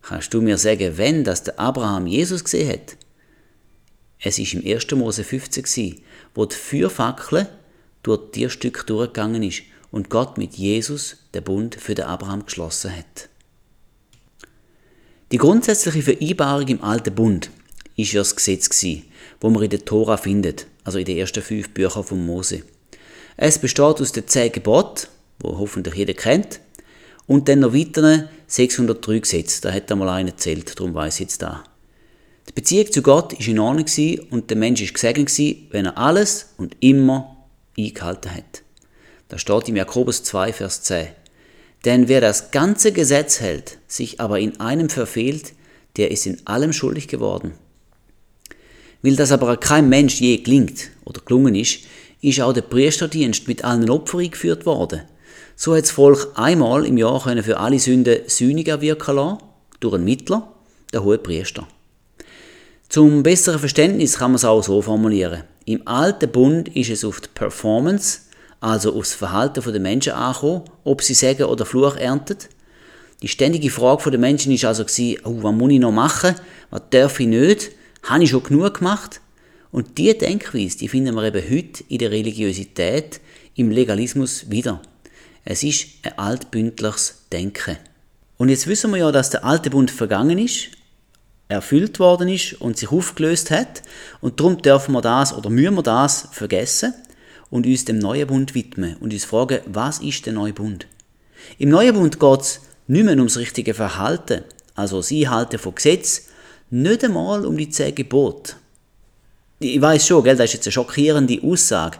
Kannst 0.00 0.32
du 0.32 0.40
mir 0.40 0.56
sagen, 0.56 0.96
wenn, 0.96 1.22
dass 1.22 1.44
der 1.44 1.60
Abraham 1.60 2.06
Jesus 2.06 2.44
gesehen 2.44 2.72
hat? 2.72 2.96
Es 4.18 4.38
ist 4.38 4.54
im 4.54 4.64
1. 4.64 4.90
Mose 4.92 5.24
50 5.24 6.02
wo 6.34 6.46
die 6.46 6.56
Feuerfackel 6.56 7.46
durch 8.02 8.30
die 8.30 8.48
Stück 8.48 8.86
durchgegangen 8.86 9.42
ist 9.42 9.64
und 9.90 10.08
Gott 10.08 10.38
mit 10.38 10.54
Jesus 10.54 11.18
den 11.34 11.44
Bund 11.44 11.74
für 11.74 11.94
den 11.94 12.06
Abraham 12.06 12.46
geschlossen 12.46 12.96
hat. 12.96 13.28
Die 15.32 15.38
grundsätzliche 15.38 16.02
Vereinbarung 16.02 16.68
im 16.68 16.84
Alten 16.84 17.14
Bund 17.14 17.48
ist 17.96 18.12
ja 18.12 18.20
das 18.20 18.36
Gesetz 18.36 18.68
gewesen, 18.68 19.04
wo 19.40 19.48
man 19.48 19.62
in 19.62 19.70
der 19.70 19.82
Tora 19.82 20.18
findet, 20.18 20.66
also 20.84 20.98
in 20.98 21.06
den 21.06 21.16
ersten 21.16 21.42
fünf 21.42 21.70
Büchern 21.70 22.04
von 22.04 22.26
Mose. 22.26 22.64
Es 23.38 23.58
besteht 23.58 24.02
aus 24.02 24.12
den 24.12 24.28
zehn 24.28 24.52
Geboten, 24.52 25.06
wo 25.40 25.58
hoffentlich 25.58 25.94
jeder 25.94 26.12
kennt, 26.12 26.60
und 27.26 27.48
dann 27.48 27.60
noch 27.60 27.72
weiteren 27.72 28.28
603 28.46 29.20
Gesetze. 29.20 29.62
Da 29.62 29.72
hat 29.72 29.90
einmal 29.90 30.10
einer 30.10 30.32
erzählt, 30.32 30.78
darum 30.78 30.92
weiß 30.92 31.14
ich 31.14 31.20
jetzt 31.20 31.40
da. 31.40 31.64
Die 32.50 32.52
Beziehung 32.52 32.92
zu 32.92 33.00
Gott 33.00 33.32
war 33.32 33.48
in 33.48 33.58
Ordnung 33.58 33.86
und 34.28 34.50
der 34.50 34.56
Mensch 34.58 34.82
war 34.82 34.92
gesegnet, 34.92 35.56
wenn 35.70 35.86
er 35.86 35.96
alles 35.96 36.50
und 36.58 36.76
immer 36.80 37.38
eingehalten 37.78 38.34
hat. 38.34 38.62
Da 39.28 39.38
steht 39.38 39.70
im 39.70 39.76
Jakobus 39.76 40.24
2, 40.24 40.52
Vers 40.52 40.82
10. 40.82 41.08
Denn 41.84 42.08
wer 42.08 42.20
das 42.20 42.50
ganze 42.50 42.92
Gesetz 42.92 43.40
hält, 43.40 43.78
sich 43.88 44.20
aber 44.20 44.38
in 44.38 44.60
einem 44.60 44.88
verfehlt, 44.88 45.52
der 45.96 46.10
ist 46.10 46.26
in 46.26 46.38
allem 46.46 46.72
schuldig 46.72 47.08
geworden. 47.08 47.52
Weil 49.02 49.16
das 49.16 49.32
aber 49.32 49.56
kein 49.56 49.88
Mensch 49.88 50.20
je 50.20 50.38
gelingt 50.38 50.90
oder 51.04 51.20
gelungen 51.24 51.54
ist, 51.54 51.80
ist 52.20 52.40
auch 52.40 52.52
der 52.52 52.62
Priesterdienst 52.62 53.48
mit 53.48 53.64
allen 53.64 53.90
Opfern 53.90 54.20
eingeführt 54.20 54.64
worden. 54.64 55.02
So 55.56 55.74
hat 55.74 55.82
das 55.82 55.90
Volk 55.90 56.32
einmal 56.36 56.86
im 56.86 56.96
Jahr 56.96 57.22
können 57.22 57.42
für 57.42 57.58
alle 57.58 57.78
Sünden 57.78 58.20
Sühniger 58.26 58.80
wirken 58.80 59.16
lassen, 59.16 59.38
durch 59.80 59.94
einen 59.94 60.04
Mittler, 60.04 60.52
der 60.92 61.02
hohe 61.02 61.18
Priester. 61.18 61.66
Zum 62.88 63.22
besseren 63.22 63.58
Verständnis 63.58 64.18
kann 64.18 64.30
man 64.30 64.36
es 64.36 64.44
auch 64.44 64.62
so 64.62 64.82
formulieren. 64.82 65.42
Im 65.64 65.86
alten 65.86 66.30
Bund 66.30 66.68
ist 66.76 66.90
es 66.90 67.04
auf 67.04 67.20
die 67.20 67.28
Performance, 67.34 68.20
also 68.62 68.94
aufs 68.96 69.12
Verhalten 69.12 69.60
der 69.72 69.80
Menschen 69.80 70.12
angekommen, 70.12 70.62
ob 70.84 71.02
sie 71.02 71.14
Segen 71.14 71.46
oder 71.46 71.66
Fluch 71.66 71.96
ernten. 71.96 72.38
Die 73.20 73.28
ständige 73.28 73.70
Frage 73.70 74.10
der 74.10 74.20
Menschen 74.20 74.52
ist 74.52 74.64
also 74.64 74.84
oh, 74.84 75.42
was 75.42 75.54
muss 75.54 75.72
ich 75.72 75.80
noch 75.80 75.90
machen? 75.90 76.36
Was 76.70 76.82
darf 76.90 77.18
ich 77.18 77.26
nicht? 77.26 77.72
Habe 78.04 78.22
ich 78.22 78.30
schon 78.30 78.44
genug 78.44 78.78
gemacht? 78.78 79.20
Und 79.72 79.98
diese 79.98 80.14
Denkweise, 80.14 80.78
die 80.78 80.88
finden 80.88 81.14
wir 81.16 81.24
eben 81.24 81.42
heute 81.42 81.82
in 81.88 81.98
der 81.98 82.12
Religiosität, 82.12 83.20
im 83.56 83.70
Legalismus 83.70 84.48
wieder. 84.48 84.80
Es 85.44 85.64
ist 85.64 85.86
ein 86.02 86.18
altbündliches 86.18 87.24
Denken. 87.32 87.78
Und 88.36 88.48
jetzt 88.48 88.68
wissen 88.68 88.92
wir 88.92 88.98
ja, 88.98 89.10
dass 89.10 89.30
der 89.30 89.44
alte 89.44 89.70
Bund 89.70 89.90
vergangen 89.90 90.38
ist, 90.38 90.68
erfüllt 91.48 91.98
worden 91.98 92.28
ist 92.28 92.60
und 92.60 92.78
sich 92.78 92.92
aufgelöst 92.92 93.50
hat. 93.50 93.82
Und 94.20 94.38
darum 94.38 94.62
dürfen 94.62 94.92
wir 94.92 95.00
das 95.00 95.32
oder 95.32 95.50
müssen 95.50 95.74
wir 95.74 95.82
das 95.82 96.28
vergessen 96.30 96.94
und 97.52 97.66
uns 97.66 97.84
dem 97.84 97.98
neuen 97.98 98.26
Bund 98.26 98.54
widmen 98.54 98.96
und 98.96 99.12
uns 99.12 99.26
fragen, 99.26 99.60
was 99.66 99.98
ist 99.98 100.24
der 100.24 100.32
neue 100.32 100.54
Bund? 100.54 100.86
Im 101.58 101.68
neuen 101.68 101.94
Bund 101.94 102.18
geht 102.18 102.40
es 102.40 102.60
nicht 102.86 103.04
mehr 103.04 103.16
ums 103.16 103.36
richtige 103.36 103.74
Verhalten, 103.74 104.42
also 104.74 104.96
das 104.96 105.12
Einhalten 105.12 105.58
von 105.58 105.74
Gesetz, 105.74 106.28
nicht 106.70 107.04
einmal 107.04 107.44
um 107.44 107.58
die 107.58 107.68
zehn 107.68 107.94
Gebote. 107.94 108.54
Ich 109.58 109.80
weiß 109.80 110.06
schon, 110.06 110.24
gell, 110.24 110.34
das 110.34 110.46
ist 110.46 110.54
jetzt 110.54 110.66
eine 110.66 110.72
schockierende 110.72 111.42
Aussage. 111.42 111.98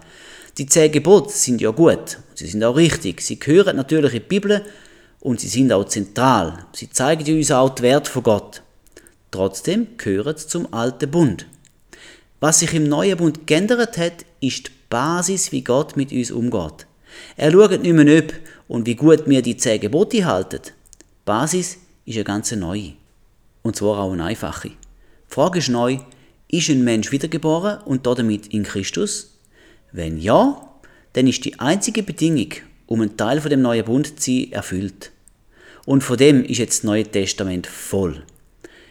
Die 0.57 0.65
zehn 0.65 0.91
Gebote 0.91 1.31
sind 1.31 1.61
ja 1.61 1.71
gut, 1.71 2.19
sie 2.35 2.47
sind 2.47 2.65
auch 2.65 2.77
richtig, 2.77 3.21
sie 3.21 3.39
gehören 3.39 3.77
natürlich 3.77 4.15
in 4.15 4.23
die 4.23 4.29
Bibel 4.29 4.65
und 5.21 5.39
sie 5.39 5.49
sind 5.49 5.71
auch 5.71 5.85
zentral. 5.85 6.65
Sie 6.73 6.89
zeigen 6.89 7.37
uns 7.37 7.51
auch 7.51 7.75
den 7.75 7.83
Wert 7.83 8.09
von 8.09 8.23
Gott. 8.23 8.63
Trotzdem 9.31 9.99
gehören 9.99 10.35
sie 10.35 10.49
zum 10.49 10.73
alten 10.73 11.11
Bund. 11.11 11.47
Was 12.41 12.61
sich 12.61 12.73
im 12.73 12.85
neuen 12.89 13.19
Bund 13.19 13.47
geändert 13.47 13.99
hat, 13.99 14.25
ist 14.41 14.69
die 14.69 14.73
Basis, 14.93 15.53
wie 15.53 15.65
Gott 15.65 15.97
mit 15.97 16.13
uns 16.13 16.31
umgeht. 16.31 16.87
Er 17.39 17.51
schaut 17.51 17.83
nicht 17.83 17.95
mehr 17.95 18.19
ob 18.19 18.35
und 18.69 18.87
wie 18.87 18.95
gut 18.95 19.23
wir 19.27 19.41
die 19.41 19.57
zehn 19.57 19.81
Gebote 19.81 20.27
halten. 20.27 20.61
Die 20.65 21.05
Basis 21.25 21.79
ist 22.05 22.17
eine 22.17 22.25
ganz 22.25 22.53
neue. 22.53 22.93
Und 23.63 23.75
zwar 23.75 24.01
auch 24.01 24.13
eine 24.13 24.25
einfache. 24.25 24.69
Die 24.69 24.75
Frage 25.35 25.61
ist 25.61 25.71
neu, 25.71 25.97
ist 26.49 26.69
ein 26.69 26.85
Mensch 26.85 27.11
wiedergeboren 27.11 27.81
und 27.87 28.07
damit 28.07 28.49
in 28.49 28.65
Christus? 28.65 29.39
Wenn 29.93 30.19
ja, 30.19 30.61
dann 31.15 31.27
ist 31.27 31.43
die 31.47 31.59
einzige 31.59 32.03
Bedingung, 32.03 32.53
um 32.85 33.01
ein 33.01 33.17
Teil 33.17 33.41
von 33.41 33.49
dem 33.49 33.63
neuen 33.63 33.87
Bund 33.87 34.21
zu 34.21 34.31
sein, 34.31 34.53
erfüllt. 34.53 35.11
Und 35.87 36.05
von 36.05 36.19
dem 36.19 36.45
ist 36.45 36.59
jetzt 36.59 36.81
das 36.81 36.85
Neue 36.85 37.05
Testament 37.05 37.67
voll. 37.67 38.25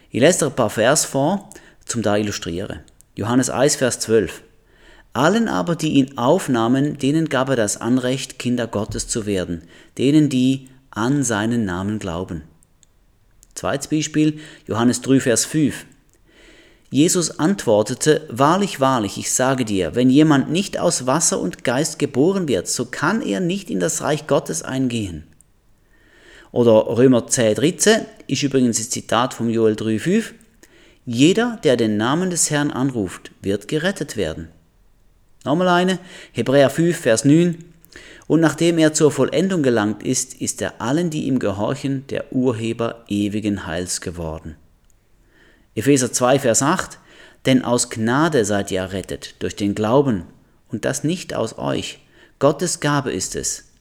Ich 0.10 0.20
lese 0.20 0.40
dir 0.40 0.46
ein 0.48 0.56
paar 0.56 0.72
Vers 0.72 1.06
vor, 1.06 1.48
zum 1.86 2.02
da 2.02 2.18
illustrieren. 2.18 2.80
Johannes 3.16 3.52
1, 3.52 3.76
Vers 3.76 4.00
12. 4.00 4.42
Allen 5.14 5.50
aber, 5.50 5.76
die 5.76 5.94
ihn 5.94 6.18
aufnahmen, 6.18 6.98
denen 6.98 7.28
gab 7.28 7.50
er 7.50 7.58
das 7.58 7.78
Anrecht, 7.78 8.40
Kinder 8.40 8.68
Gottes 8.68 9.08
zu 9.08 9.26
werden, 9.26 9.64
denen, 9.98 10.30
die 10.30 10.70
an 10.90 11.24
seinen 11.24 11.66
Namen 11.66 12.00
glauben. 12.00 12.44
Zweites 13.56 13.88
Beispiel, 13.88 14.40
Johannes 14.68 15.02
3, 15.02 15.20
Vers 15.20 15.46
5. 15.46 15.86
Jesus 16.90 17.40
antwortete, 17.40 18.26
Wahrlich, 18.30 18.80
wahrlich, 18.80 19.18
ich 19.18 19.32
sage 19.32 19.66
dir, 19.66 19.96
wenn 19.96 20.10
jemand 20.10 20.50
nicht 20.50 20.78
aus 20.78 21.08
Wasser 21.08 21.40
und 21.40 21.64
Geist 21.64 22.00
geboren 22.00 22.48
wird, 22.48 22.68
so 22.68 22.86
kann 22.86 23.22
er 23.22 23.40
nicht 23.40 23.70
in 23.70 23.80
das 23.80 24.02
Reich 24.02 24.28
Gottes 24.28 24.62
eingehen. 24.62 25.24
Oder 26.52 26.98
Römer 26.98 27.28
10, 27.28 27.56
13 27.56 28.06
ist 28.28 28.44
übrigens 28.44 28.78
das 28.78 28.90
Zitat 28.90 29.34
vom 29.34 29.50
Joel 29.50 29.76
3, 29.76 30.00
5. 30.00 30.34
Jeder, 31.06 31.60
der 31.64 31.78
den 31.78 31.98
Namen 31.98 32.30
des 32.30 32.52
Herrn 32.52 32.72
anruft, 32.72 33.32
wird 33.42 33.68
gerettet 33.68 34.18
werden. 34.18 34.50
Nochmal 35.44 35.70
eine, 35.70 36.00
Hebräer 36.34 36.70
5, 36.70 36.98
Vers 36.98 37.26
9. 37.26 37.66
Und 38.28 38.40
nachdem 38.40 38.78
er 38.78 38.94
zur 38.94 39.12
Vollendung 39.12 39.64
gelangt 39.64 40.04
ist, 40.04 40.36
ist 40.36 40.62
er 40.62 40.80
allen, 40.80 41.10
die 41.10 41.26
ihm 41.26 41.40
gehorchen, 41.40 42.06
der 42.08 42.32
Urheber 42.32 43.04
ewigen 43.08 43.66
Heils 43.66 44.02
geworden. 44.02 44.56
Epheser 45.76 46.14
2, 46.14 46.40
Vers 46.40 46.62
8. 46.62 47.00
Denn 47.46 47.64
aus 47.64 47.90
Gnade 47.90 48.46
seid 48.46 48.70
ihr 48.72 48.82
errettet, 48.82 49.36
durch 49.40 49.56
den 49.56 49.74
Glauben, 49.74 50.24
und 50.70 50.86
das 50.86 51.04
nicht 51.04 51.34
aus 51.34 51.58
euch. 51.58 52.00
Gottes 52.40 52.80
Gabe 52.80 53.12
ist 53.12 53.36
es. 53.36 53.72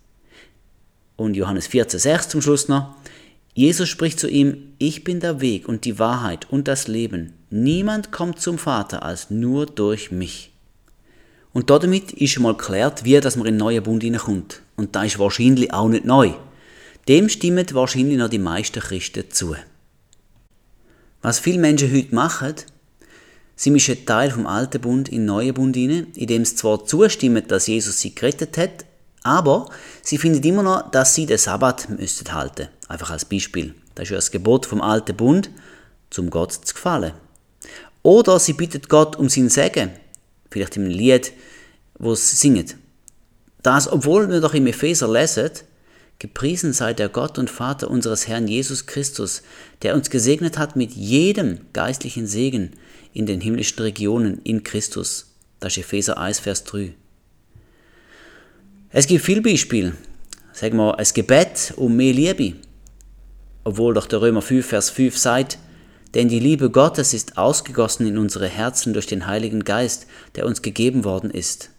Und 1.17 1.35
Johannes 1.35 1.67
14, 1.67 2.01
6 2.01 2.29
zum 2.31 2.43
Schluss 2.43 2.69
noch. 2.69 2.95
Jesus 3.53 3.89
spricht 3.89 4.19
zu 4.19 4.29
ihm, 4.29 4.73
ich 4.79 5.05
bin 5.05 5.21
der 5.21 5.41
Weg 5.41 5.69
und 5.69 5.85
die 5.85 5.99
Wahrheit 5.99 6.51
und 6.51 6.67
das 6.67 6.89
Leben. 6.89 7.35
Niemand 7.51 8.11
kommt 8.13 8.41
zum 8.41 8.59
Vater 8.59 9.03
als 9.03 9.29
nur 9.29 9.67
durch 9.67 10.11
mich. 10.11 10.53
Und 11.53 11.71
damit 11.71 12.13
ist 12.13 12.31
schon 12.31 12.45
mal 12.45 12.57
geklärt, 12.57 13.05
wie 13.05 13.21
dass 13.21 13.37
man 13.37 13.47
in 13.47 13.55
den 13.55 13.59
neuen 13.59 13.83
Bund 13.83 14.03
hineinkommt. 14.03 14.63
Und 14.77 14.95
da 14.95 15.05
ist 15.05 15.19
wahrscheinlich 15.19 15.73
auch 15.73 15.89
nicht 15.89 16.05
neu. 16.05 16.33
Dem 17.09 17.29
stimmen 17.29 17.67
wahrscheinlich 17.73 18.19
noch 18.19 18.29
die 18.29 18.39
meisten 18.39 18.81
Christen 18.81 19.25
zu. 19.31 19.57
Was 21.23 21.39
viele 21.39 21.59
Menschen 21.59 21.93
heute 21.93 22.15
machen, 22.15 22.55
sie 23.57 23.71
mischen 23.71 24.07
Teil 24.07 24.31
vom 24.31 24.47
alten 24.47 24.81
Bund 24.81 25.09
in 25.09 25.19
den 25.19 25.27
neuen 25.27 25.55
Bund 25.55 25.77
hinein, 25.77 26.07
indem 26.15 26.45
sie 26.45 26.55
zwar 26.55 26.85
zustimmen, 26.85 27.47
dass 27.47 27.67
Jesus 27.67 28.01
sie 28.01 28.15
gerettet 28.15 28.57
hat, 28.57 28.85
aber 29.23 29.69
sie 30.03 30.19
finden 30.19 30.43
immer 30.43 30.63
noch, 30.63 30.91
dass 30.91 31.15
sie 31.15 31.27
den 31.27 31.37
Sabbat 31.37 31.91
müssten 31.91 32.33
halten. 32.33 32.69
Einfach 32.89 33.11
als 33.11 33.25
Beispiel. 33.25 33.75
Das 33.95 34.05
ist 34.05 34.11
ja 34.11 34.17
das 34.17 34.31
Gebot 34.31 34.65
vom 34.67 34.81
alten 34.81 35.17
Bund, 35.17 35.51
zum 36.09 36.31
Gott 36.31 36.53
zu 36.53 36.75
gefallen. 36.75 37.13
Oder 38.03 38.39
sie 38.39 38.55
bittet 38.55 38.89
Gott 38.89 39.17
um 39.17 39.29
sein 39.29 39.51
Segen, 39.51 39.91
vielleicht 40.51 40.77
einem 40.77 40.91
Lied, 40.91 41.33
wo 41.99 42.15
sie 42.15 42.37
singen. 42.37 42.67
Das, 43.63 43.91
obwohl 43.91 44.31
wir 44.31 44.41
doch 44.41 44.55
im 44.55 44.67
Epheser 44.67 45.11
lesen, 45.11 45.51
Gepriesen 46.21 46.75
sei 46.75 46.93
der 46.93 47.09
Gott 47.09 47.39
und 47.39 47.49
Vater 47.49 47.91
unseres 47.91 48.29
Herrn 48.29 48.47
Jesus 48.47 48.85
Christus, 48.85 49.43
der 49.81 49.95
uns 49.95 50.11
gesegnet 50.11 50.59
hat 50.59 50.77
mit 50.77 50.93
jedem 50.93 51.61
geistlichen 51.73 52.27
Segen 52.27 52.73
in 53.15 53.25
den 53.25 53.41
himmlischen 53.41 53.81
Regionen 53.81 54.39
in 54.45 54.63
Christus. 54.63 55.33
Das 55.61 55.73
ist 55.73 55.79
Epheser 55.79 56.19
1, 56.19 56.39
Vers 56.41 56.65
3. 56.65 56.93
Es 58.91 59.07
gibt 59.07 59.25
viele 59.25 59.41
Beispiele. 59.41 59.95
Sagen 60.53 60.77
wir, 60.77 60.99
ein 60.99 61.07
Gebet 61.15 61.73
um 61.77 61.97
mehr 61.97 62.13
Liebe. 62.13 62.57
Obwohl 63.65 63.95
doch 63.95 64.07
der 64.07 64.21
Römer 64.21 64.43
5, 64.43 64.67
Vers 64.67 64.91
5 64.91 65.17
sagt, 65.17 65.59
denn 66.15 66.29
die 66.29 66.41
Liebe 66.41 66.71
Gottes 66.71 67.15
ist 67.15 67.39
ausgegossen 67.39 68.07
in 68.07 68.19
unsere 68.19 68.49
Herzen 68.49 68.93
durch 68.93 69.07
den 69.07 69.27
Heiligen 69.27 69.65
Geist, 69.65 70.07
der 70.35 70.47
uns 70.47 70.63
gegeben 70.63 71.05
worden 71.05 71.31
ist. 71.31 71.71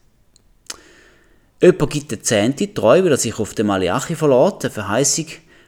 Jemand 1.61 1.89
gibt 1.91 2.11
den 2.11 2.23
Zehnte 2.23 2.73
treu, 2.73 3.03
weil 3.03 3.11
er 3.11 3.17
sich 3.17 3.37
auf 3.37 3.53
den 3.53 3.67
Malachi 3.67 4.15
verlässt, 4.15 4.63
eine 4.63 4.71
Verheißung, 4.71 5.27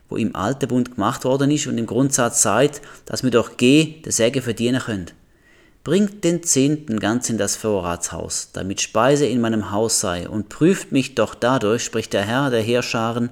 wo 0.09 0.17
im 0.17 0.35
Alten 0.35 0.67
Bund 0.67 0.95
gemacht 0.95 1.23
worden 1.23 1.51
ist 1.51 1.67
und 1.67 1.77
im 1.77 1.85
Grundsatz 1.85 2.41
sagt, 2.41 2.81
dass 3.05 3.23
wir 3.23 3.31
doch 3.31 3.57
Geh 3.57 4.01
den 4.01 4.11
Segen 4.11 4.41
verdienen 4.41 4.81
können. 4.81 5.11
Bringt 5.83 6.23
den 6.23 6.43
Zehnten 6.43 6.99
ganz 6.99 7.29
in 7.29 7.37
das 7.37 7.57
Vorratshaus, 7.57 8.49
damit 8.53 8.79
Speise 8.79 9.25
in 9.25 9.41
meinem 9.41 9.71
Haus 9.71 9.99
sei, 9.99 10.29
und 10.29 10.47
prüft 10.47 10.93
mich 10.93 11.13
doch 11.13 11.35
dadurch, 11.35 11.83
spricht 11.83 12.13
der 12.13 12.21
Herr 12.21 12.49
der 12.49 12.61
Heerscharen, 12.61 13.31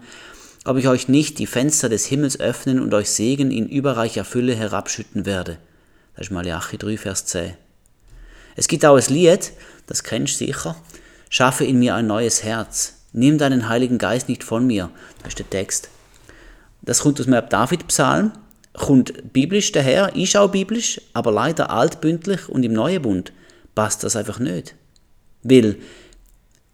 ob 0.65 0.77
ich 0.77 0.87
euch 0.87 1.07
nicht 1.07 1.39
die 1.39 1.47
Fenster 1.47 1.89
des 1.89 2.05
Himmels 2.05 2.39
öffnen 2.39 2.79
und 2.79 2.93
euch 2.93 3.09
Segen 3.09 3.51
in 3.51 3.67
überreicher 3.67 4.25
Fülle 4.25 4.55
herabschütten 4.55 5.25
werde. 5.25 5.57
Das 6.15 6.27
ist 6.27 6.31
Malachi 6.31 6.77
3, 6.77 6.97
Vers 6.97 7.25
10. 7.25 7.53
Es 8.55 8.67
gibt 8.67 8.85
auch 8.85 8.95
ein 8.95 9.13
Lied, 9.13 9.53
das 9.87 10.03
kennst 10.03 10.39
du 10.39 10.45
sicher, 10.45 10.75
Schaffe 11.29 11.63
in 11.65 11.79
mir 11.79 11.95
ein 11.95 12.07
neues 12.07 12.43
Herz. 12.43 12.95
Nimm 13.13 13.37
deinen 13.37 13.69
Heiligen 13.69 13.97
Geist 13.97 14.29
nicht 14.29 14.43
von 14.43 14.67
mir. 14.67 14.89
Das 15.19 15.29
ist 15.29 15.39
der 15.39 15.49
Text. 15.49 15.89
Das 16.81 16.99
kommt 16.99 17.19
aus 17.19 17.25
dem 17.25 17.41
David-Psalm, 17.49 18.33
kommt 18.73 19.33
biblisch 19.33 19.71
daher, 19.71 20.15
ist 20.15 20.35
auch 20.35 20.51
biblisch, 20.51 20.99
aber 21.13 21.31
leider 21.31 21.69
altbündlich 21.69 22.49
und 22.49 22.63
im 22.63 22.73
Neuen 22.73 23.01
Bund 23.01 23.33
passt 23.75 24.03
das 24.03 24.15
einfach 24.15 24.39
nicht. 24.39 24.75
Weil, 25.43 25.77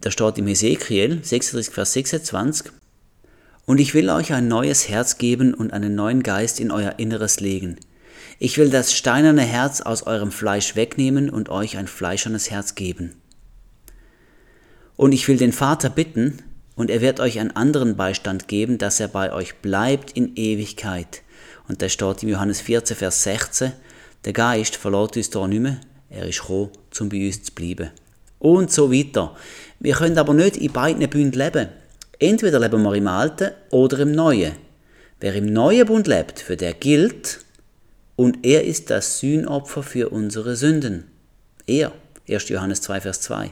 da 0.01 0.11
steht 0.11 0.37
im 0.37 0.47
Hesekiel 0.47 1.23
36, 1.23 1.73
Vers 1.73 1.93
26, 1.93 2.71
und 3.67 3.79
ich 3.79 3.93
will 3.93 4.09
euch 4.09 4.33
ein 4.33 4.47
neues 4.47 4.89
Herz 4.89 5.19
geben 5.19 5.53
und 5.53 5.73
einen 5.73 5.93
neuen 5.93 6.23
Geist 6.23 6.59
in 6.59 6.71
euer 6.71 6.95
Inneres 6.97 7.41
legen. 7.41 7.75
Ich 8.39 8.57
will 8.57 8.69
das 8.69 8.93
steinerne 8.93 9.41
Herz 9.41 9.81
aus 9.81 10.03
eurem 10.03 10.31
Fleisch 10.31 10.75
wegnehmen 10.75 11.29
und 11.29 11.49
euch 11.49 11.77
ein 11.77 11.87
fleischernes 11.87 12.49
Herz 12.49 12.75
geben. 12.75 13.15
Und 14.95 15.11
ich 15.11 15.27
will 15.27 15.37
den 15.37 15.51
Vater 15.51 15.89
bitten, 15.89 16.41
und 16.75 16.91
er 16.91 17.01
wird 17.01 17.19
euch 17.19 17.39
einen 17.39 17.55
anderen 17.55 17.97
Beistand 17.97 18.47
geben, 18.47 18.77
dass 18.77 18.99
er 18.99 19.07
bei 19.07 19.33
euch 19.33 19.55
bleibt 19.55 20.11
in 20.11 20.35
Ewigkeit. 20.35 21.23
Und 21.67 21.81
da 21.81 21.89
steht 21.89 22.21
im 22.21 22.29
Johannes 22.29 22.61
14, 22.61 22.95
Vers 22.95 23.23
16, 23.23 23.73
der 24.25 24.33
Geist 24.33 24.75
verlässt 24.75 25.17
uns 25.17 25.29
da 25.31 25.47
nicht 25.47 25.59
mehr, 25.59 25.81
er 26.09 26.27
ist 26.27 26.41
gekommen, 26.41 26.69
um 26.99 27.09
bei 27.09 27.25
uns 27.25 27.43
zu 27.43 27.51
bleiben. 27.51 27.89
Und 28.39 28.71
so 28.71 28.93
weiter. 28.93 29.35
Wir 29.79 29.95
können 29.95 30.17
aber 30.19 30.33
nicht 30.33 30.55
in 30.57 30.71
beiden 30.71 31.09
Bünden 31.09 31.37
leben. 31.37 31.69
Entweder 32.19 32.59
leben 32.59 32.81
wir 32.83 32.93
im 32.95 33.07
Alten 33.07 33.51
oder 33.69 33.99
im 33.99 34.11
Neuen. 34.11 34.53
Wer 35.19 35.35
im 35.35 35.45
neuen 35.45 35.85
Bund 35.85 36.07
lebt, 36.07 36.39
für 36.39 36.57
der 36.57 36.73
gilt, 36.73 37.39
und 38.15 38.45
er 38.45 38.65
ist 38.65 38.89
das 38.89 39.19
Sühnopfer 39.19 39.83
für 39.83 40.09
unsere 40.09 40.55
Sünden. 40.55 41.05
Er, 41.67 41.91
1. 42.27 42.49
Johannes 42.49 42.81
2, 42.81 43.01
Vers 43.01 43.21
2. 43.21 43.51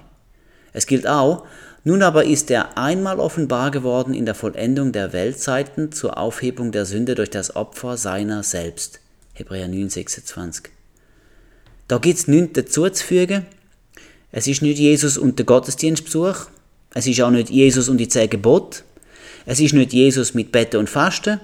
Es 0.73 0.87
gilt 0.87 1.07
auch, 1.07 1.45
nun 1.83 2.01
aber 2.01 2.25
ist 2.25 2.49
er 2.49 2.77
einmal 2.77 3.19
offenbar 3.19 3.69
geworden 3.69 4.15
in 4.15 4.25
der 4.25 4.33
Vollendung 4.33 4.91
der 4.91 5.13
Weltzeiten 5.13 5.91
zur 5.91 6.17
Aufhebung 6.17 6.71
der 6.71 6.85
Sünde 6.85 7.13
durch 7.13 7.29
das 7.29 7.55
Opfer 7.55 7.95
seiner 7.95 8.41
selbst. 8.41 8.99
Hebräer 9.33 9.67
9, 9.67 9.89
26. 9.89 10.71
Da 11.87 11.99
gibt 11.99 12.17
es 12.17 12.27
nichts 12.27 12.53
dazuzufügen. 12.53 13.45
Es 14.31 14.47
ist 14.47 14.63
nicht 14.63 14.79
Jesus 14.79 15.17
und 15.17 15.37
der 15.37 15.45
Gottesdienstbesuch. 15.45 16.47
Es 16.95 17.05
ist 17.05 17.21
auch 17.21 17.29
nicht 17.29 17.49
Jesus 17.49 17.89
und 17.89 17.97
die 17.97 18.07
zehn 18.07 18.29
Gebote. 18.29 18.79
Es 19.45 19.59
ist 19.59 19.73
nicht 19.73 19.91
Jesus 19.91 20.33
mit 20.33 20.53
Betten 20.53 20.79
und 20.79 20.89
Fasten. 20.89 21.41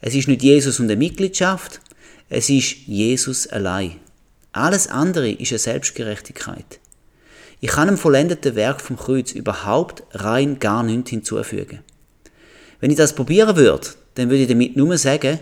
Es 0.00 0.14
ist 0.14 0.26
nicht 0.26 0.42
Jesus 0.42 0.80
und 0.80 0.86
eine 0.86 0.96
Mitgliedschaft. 0.96 1.80
Es 2.28 2.50
ist 2.50 2.86
Jesus 2.86 3.46
allein. 3.46 3.94
Alles 4.50 4.88
andere 4.88 5.30
ist 5.30 5.52
eine 5.52 5.60
Selbstgerechtigkeit. 5.60 6.80
Ich 7.60 7.70
kann 7.70 7.86
dem 7.86 7.96
vollendeten 7.96 8.56
Werk 8.56 8.80
vom 8.80 8.96
Kreuz 8.96 9.30
überhaupt 9.30 10.02
rein 10.12 10.58
gar 10.58 10.82
nichts 10.82 11.10
hinzufügen. 11.10 11.78
Wenn 12.80 12.90
ich 12.90 12.96
das 12.96 13.14
probieren 13.14 13.56
würde, 13.56 13.86
dann 14.16 14.30
würde 14.30 14.42
ich 14.42 14.48
damit 14.48 14.76
nur 14.76 14.98
sagen, 14.98 15.38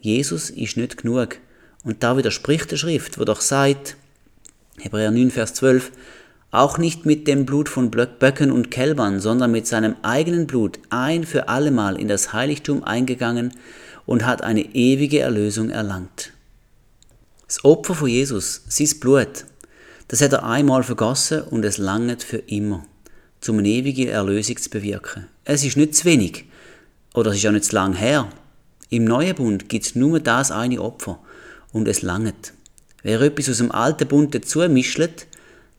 Jesus 0.00 0.48
ist 0.48 0.78
nicht 0.78 0.96
genug. 0.96 1.36
Und 1.84 2.02
da 2.02 2.16
widerspricht 2.16 2.70
die 2.70 2.78
Schrift, 2.78 3.18
wo 3.18 3.24
doch 3.24 3.42
sagt, 3.42 3.96
Hebräer 4.80 5.10
9, 5.10 5.30
Vers 5.30 5.52
12, 5.54 5.92
auch 6.54 6.78
nicht 6.78 7.04
mit 7.04 7.26
dem 7.26 7.46
Blut 7.46 7.68
von 7.68 7.90
Böcken 7.90 8.52
und 8.52 8.70
Kälbern, 8.70 9.20
sondern 9.20 9.50
mit 9.50 9.66
seinem 9.66 9.96
eigenen 10.02 10.46
Blut 10.46 10.78
ein 10.88 11.24
für 11.24 11.48
allemal 11.48 11.98
in 11.98 12.08
das 12.08 12.32
Heiligtum 12.32 12.84
eingegangen 12.84 13.52
und 14.06 14.24
hat 14.24 14.42
eine 14.42 14.74
ewige 14.74 15.20
Erlösung 15.20 15.70
erlangt. 15.70 16.32
Das 17.46 17.64
Opfer 17.64 17.94
von 17.94 18.08
Jesus, 18.08 18.62
sein 18.68 18.88
Blut, 19.00 19.44
das 20.08 20.20
hat 20.20 20.32
er 20.32 20.44
einmal 20.44 20.82
vergossen 20.82 21.42
und 21.42 21.64
es 21.64 21.78
langet 21.78 22.22
für 22.22 22.38
immer, 22.38 22.84
um 23.48 23.58
eine 23.58 23.68
ewige 23.68 24.10
Erlösung 24.10 24.56
zu 24.56 24.70
bewirken. 24.70 25.26
Es 25.44 25.64
ist 25.64 25.76
nicht 25.76 25.94
zu 25.94 26.04
wenig, 26.04 26.44
oder 27.14 27.30
es 27.30 27.38
ist 27.38 27.46
auch 27.46 27.52
nicht 27.52 27.64
zu 27.64 27.74
lang 27.74 27.94
her. 27.94 28.28
Im 28.90 29.04
neuen 29.04 29.34
Bund 29.34 29.68
gibt 29.68 29.86
es 29.86 29.94
nur 29.94 30.20
das 30.20 30.50
eine 30.50 30.80
Opfer 30.80 31.18
und 31.72 31.88
es 31.88 32.02
langet. 32.02 32.52
Wer 33.02 33.20
etwas 33.20 33.50
aus 33.50 33.58
dem 33.58 33.72
alten 33.72 34.08
Bund 34.08 34.34
dazu 34.34 34.60
mischelt, 34.68 35.26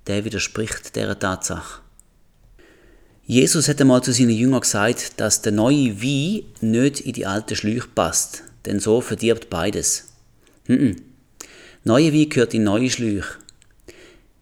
der 0.07 0.25
widerspricht 0.25 0.95
dieser 0.95 1.17
Tatsache. 1.17 1.81
Jesus 3.27 3.67
hat 3.67 3.81
einmal 3.81 4.03
zu 4.03 4.13
seinen 4.13 4.29
Jüngern 4.29 4.61
gesagt, 4.61 5.19
dass 5.19 5.41
der 5.41 5.51
neue 5.51 6.01
Wein 6.01 6.43
nicht 6.61 7.01
in 7.01 7.13
die 7.13 7.25
alte 7.25 7.55
Schläuche 7.55 7.87
passt, 7.93 8.43
denn 8.65 8.79
so 8.79 9.01
verdirbt 9.01 9.49
beides. 9.49 10.09
Nein, 10.67 11.01
neue 11.83 12.13
Wein 12.13 12.29
gehört 12.29 12.53
in 12.53 12.63
neue 12.63 12.89
Schläuche. 12.89 13.37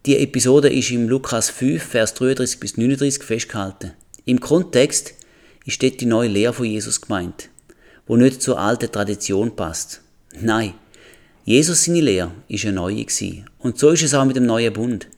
Die 0.04 0.18
Episode 0.18 0.68
ist 0.68 0.90
im 0.90 1.08
Lukas 1.08 1.48
5, 1.48 1.82
Vers 1.82 2.12
33 2.12 2.60
bis 2.60 2.76
39 2.76 3.22
festgehalten. 3.22 3.92
Im 4.26 4.38
Kontext 4.38 5.14
ist 5.64 5.82
dort 5.82 6.00
die 6.02 6.06
neue 6.06 6.28
Lehre 6.28 6.52
von 6.52 6.66
Jesus 6.66 7.00
gemeint, 7.00 7.48
wo 8.06 8.16
nicht 8.16 8.42
zur 8.42 8.58
alten 8.58 8.92
Tradition 8.92 9.56
passt. 9.56 10.02
Nein, 10.38 10.74
Jesus 11.46 11.84
seine 11.84 12.02
Lehre 12.02 12.32
ist 12.48 12.66
eine 12.66 12.74
neue 12.74 13.04
gewesen. 13.04 13.48
Und 13.58 13.78
so 13.78 13.90
ist 13.90 14.02
es 14.02 14.12
auch 14.12 14.26
mit 14.26 14.36
dem 14.36 14.44
neuen 14.44 14.72
Bund. 14.74 15.08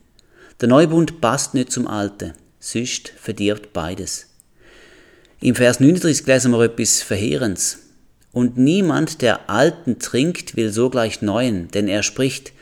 Der 0.61 0.69
neue 0.69 0.89
Bund 0.89 1.21
passt 1.21 1.53
nicht 1.53 1.71
zum 1.71 1.87
alten, 1.87 2.33
sonst 2.61 3.13
verdirbt 3.19 3.75
beides. 3.75 4.29
Im 5.41 5.55
Vers 5.55 5.81
39 5.81 6.27
lesen 6.27 6.53
wir 6.53 6.61
etwas 6.63 7.03
Verheerendes. 7.03 7.81
Und 8.33 8.57
niemand, 8.57 9.21
der 9.21 9.51
Alten 9.51 9.99
trinkt, 9.99 10.57
will 10.57 10.73
sogleich 10.73 11.21
Neuen, 11.21 11.71
denn 11.73 11.89
er 11.89 12.03
spricht, 12.03 12.53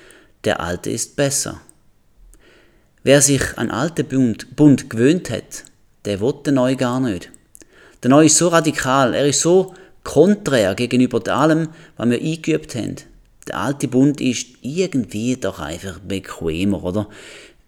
der 0.43 0.59
Alte 0.61 0.91
ist 0.91 1.15
besser. 1.15 1.61
Wer 3.05 3.23
sich 3.23 3.59
an 3.59 3.71
alten 3.71 4.07
Bund, 4.07 4.57
Bund 4.57 4.91
gewöhnt 4.91 5.31
hat, 5.31 5.65
der 6.05 6.21
will 6.21 6.35
den 6.45 6.55
Neuen 6.55 6.77
gar 6.77 6.99
nicht. 6.99 7.31
Der 8.03 8.11
Neue 8.11 8.27
ist 8.27 8.39
so 8.39 8.49
radikal, 8.49 9.15
er 9.15 9.27
ist 9.27 9.41
so 9.41 9.73
konträr 10.03 10.75
gegenüber 10.75 11.23
allem, 11.33 11.69
was 11.97 12.11
wir 12.11 12.21
eingeübt 12.21 12.75
haben. 12.75 12.97
Der 13.47 13.59
alte 13.59 13.89
Bund 13.89 14.21
ist 14.21 14.47
irgendwie 14.63 15.37
doch 15.37 15.61
einfach 15.61 15.99
bequemer, 16.01 16.83
oder? 16.83 17.09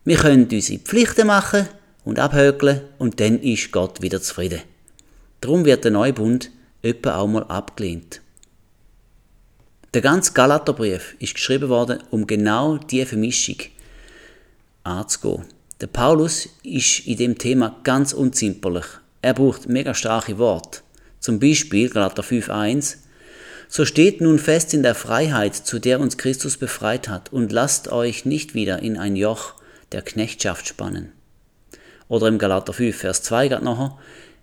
Wir 0.06 0.18
können 0.18 0.48
unsere 0.48 0.78
Pflichten 0.78 1.26
machen 1.26 1.66
und 2.04 2.20
abhökeln 2.20 2.80
und 2.96 3.18
dann 3.18 3.40
ist 3.40 3.72
Gott 3.72 4.02
wieder 4.02 4.22
zufrieden. 4.22 4.60
Darum 5.40 5.64
wird 5.64 5.82
der 5.82 5.90
neue 5.90 6.12
Bund 6.12 6.52
etwa 6.80 7.16
auch 7.16 7.26
mal 7.26 7.42
abgelehnt. 7.42 8.20
Der 9.94 10.02
ganze 10.02 10.32
Galaterbrief 10.32 11.16
ist 11.18 11.34
geschrieben 11.34 11.68
worden, 11.68 12.04
um 12.12 12.24
genau 12.24 12.76
diese 12.76 13.06
Vermischung 13.06 13.56
anzugehen. 14.84 15.46
Der 15.80 15.88
Paulus 15.88 16.50
ist 16.62 17.00
in 17.08 17.16
dem 17.16 17.36
Thema 17.36 17.74
ganz 17.82 18.12
unzimperlich. 18.12 18.86
Er 19.22 19.34
braucht 19.34 19.68
mega 19.68 19.92
starke 19.92 20.38
Worte. 20.38 20.82
Zum 21.18 21.40
Beispiel 21.40 21.90
Galater 21.90 22.22
5,1 22.22 22.98
So 23.68 23.84
steht 23.84 24.20
nun 24.20 24.38
fest 24.38 24.72
in 24.72 24.84
der 24.84 24.94
Freiheit, 24.94 25.56
zu 25.56 25.80
der 25.80 25.98
uns 25.98 26.16
Christus 26.16 26.58
befreit 26.58 27.08
hat, 27.08 27.32
und 27.32 27.50
lasst 27.50 27.90
euch 27.90 28.24
nicht 28.24 28.54
wieder 28.54 28.80
in 28.84 28.96
ein 28.98 29.16
Joch 29.16 29.55
der 29.92 30.03
Knechtschaft 30.03 30.68
spannen. 30.68 31.12
Oder 32.09 32.29
im 32.29 32.38
Galater 32.38 32.72
5, 32.72 32.96
Vers 32.96 33.22
2 33.22 33.49
gerade 33.49 33.64
nachher, 33.64 33.99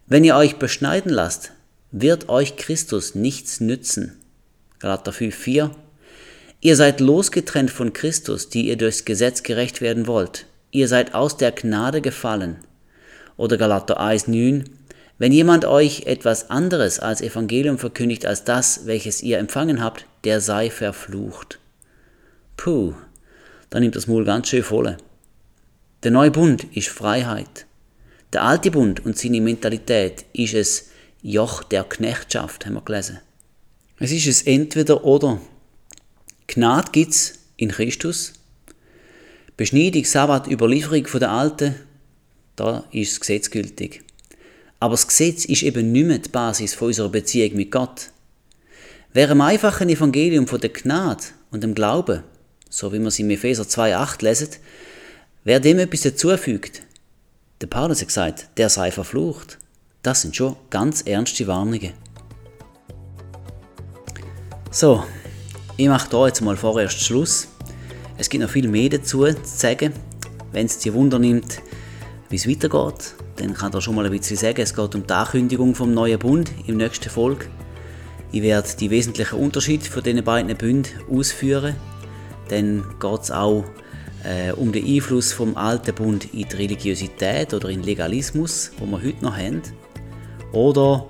wenn 0.06 0.24
ihr 0.24 0.36
euch 0.36 0.58
beschneiden 0.58 1.12
lasst, 1.12 1.54
wird 1.92 2.28
euch 2.30 2.58
Christus 2.58 3.16
nichts 3.16 3.60
nützen. 3.60 4.20
Galater 4.80 5.14
5, 5.14 5.34
4. 5.34 5.72
Ihr 6.60 6.76
seid 6.76 7.00
losgetrennt 7.00 7.72
von 7.72 7.94
Christus, 7.94 8.50
die 8.50 8.68
ihr 8.68 8.78
durchs 8.78 9.06
Gesetz 9.06 9.44
gerecht 9.44 9.82
werden 9.82 10.08
wollt. 10.08 10.46
Ihr 10.72 10.88
seid 10.88 11.14
aus 11.14 11.38
der 11.38 11.52
Gnade 11.52 12.02
gefallen. 12.02 12.58
Oder 13.38 13.58
Galater 13.58 14.00
1, 14.00 14.28
9. 14.28 14.70
Wenn 15.18 15.32
jemand 15.32 15.66
euch 15.66 16.06
etwas 16.06 16.50
anderes 16.50 17.00
als 17.00 17.22
Evangelium 17.22 17.78
verkündigt 17.78 18.26
als 18.26 18.44
das, 18.44 18.88
welches 18.88 19.22
ihr 19.22 19.38
empfangen 19.38 19.84
habt, 19.84 20.06
der 20.24 20.42
sei 20.42 20.70
verflucht. 20.70 21.60
Puh, 22.58 22.94
da 23.70 23.80
nimmt 23.80 23.96
das 23.96 24.08
Maul 24.08 24.26
ganz 24.26 24.50
schön 24.50 24.64
voll. 24.64 24.98
Der 26.04 26.12
neue 26.12 26.32
Bund 26.32 26.66
ist 26.76 26.90
Freiheit. 26.90 27.66
Der 28.34 28.44
alte 28.44 28.72
Bund 28.72 29.06
und 29.06 29.18
seine 29.18 29.40
Mentalität 29.40 30.26
ist 30.34 30.54
es 30.54 30.90
Joch 31.22 31.64
der 31.64 31.86
Knechtschaft, 31.86 32.66
haben 32.66 32.74
wir 32.74 32.82
gelesen. 32.82 33.20
Es 34.00 34.12
ist 34.12 34.28
es 34.28 34.42
entweder 34.42 35.06
oder. 35.06 35.40
Gnade 36.48 36.92
gibt 36.92 37.12
es 37.12 37.40
in 37.56 37.72
Christus. 37.72 38.34
Beschneidung, 39.56 40.04
Sabbat, 40.04 40.52
Überlieferung 40.52 41.08
von 41.08 41.22
der 41.22 41.32
Alten, 41.32 41.76
da 42.58 42.84
ist 42.92 43.14
das 43.14 43.20
Gesetz 43.22 43.50
gültig. 43.50 44.04
Aber 44.82 44.96
das 44.96 45.08
Gesetz 45.08 45.46
ist 45.46 45.64
eben 45.64 45.94
nicht 45.94 46.06
mehr 46.06 46.18
die 46.18 46.30
Basis 46.30 46.74
von 46.74 46.88
unserer 46.88 47.10
Beziehung 47.10 47.56
mit 47.56 47.72
Gott. 47.72 48.10
Wer 49.14 49.30
im 49.30 49.40
einfachen 49.40 49.88
Evangelium 49.88 50.48
von 50.48 50.60
der 50.60 50.72
Gnade 50.72 51.24
und 51.52 51.64
dem 51.64 51.74
Glauben, 51.74 52.24
so 52.70 52.92
wie 52.92 53.00
wir 53.00 53.08
es 53.08 53.20
in 53.20 53.30
Epheser 53.30 53.64
2,8 53.64 54.24
lesen, 54.24 54.50
Wer 55.46 55.60
dem 55.60 55.78
etwas 55.80 56.02
dazufügt, 56.02 56.84
der 57.60 57.68
Paulus 57.68 58.00
hat 58.00 58.08
gesagt, 58.08 58.48
der 58.56 58.70
sei 58.70 58.92
verflucht. 58.92 59.58
Das 60.02 60.22
sind 60.22 60.38
schon 60.38 60.56
ganz 60.70 61.02
ernste 61.02 61.48
Warnungen. 61.48 61.92
So, 64.72 65.04
ich 65.76 65.90
mache 65.90 66.10
da 66.10 66.28
jetzt 66.28 66.40
mal 66.40 66.56
vorerst 66.56 67.02
Schluss. 67.02 67.50
Es 68.18 68.30
gibt 68.30 68.42
noch 68.42 68.50
viel 68.50 68.70
mehr 68.70 68.88
dazu 68.88 69.26
zu 69.26 69.36
sagen. 69.44 69.92
Wenn 70.54 70.68
es 70.68 70.78
dir 70.78 70.94
Wunder 70.94 71.20
nimmt, 71.20 71.62
wie 72.30 72.38
es 72.38 72.48
weitergeht, 72.48 73.14
dann 73.36 73.54
kann 73.54 73.74
ich 73.76 73.84
schon 73.84 73.96
mal 73.96 74.06
ein 74.06 74.12
bisschen 74.12 74.38
sagen, 74.38 74.62
es 74.62 74.74
geht 74.74 74.96
um 74.96 75.06
die 75.06 75.14
Ankündigung 75.14 75.76
vom 75.76 75.94
neuen 75.94 76.20
Bund 76.20 76.52
im 76.68 76.78
nächsten 76.78 77.10
Folge. 77.10 77.48
Ich 78.32 78.44
werde 78.44 78.70
die 78.80 78.90
wesentlichen 78.90 79.40
Unterschiede 79.40 79.84
von 79.84 80.04
diesen 80.04 80.24
beiden 80.24 80.56
Bünden 80.56 80.90
ausführen. 81.12 81.76
Dann 82.48 82.86
geht 83.02 83.22
es 83.22 83.32
auch 83.32 83.66
äh, 84.24 84.52
um 84.54 84.72
den 84.72 84.86
Einfluss 84.86 85.34
vom 85.34 85.56
alten 85.58 85.94
Bund 85.94 86.34
in 86.34 86.48
die 86.48 86.56
Religiosität 86.56 87.54
oder 87.54 87.70
in 87.70 87.84
Legalismus, 87.84 88.72
wo 88.78 88.86
wir 88.86 89.02
heute 89.02 89.24
noch 89.24 89.36
haben, 89.36 89.62
oder 90.52 91.08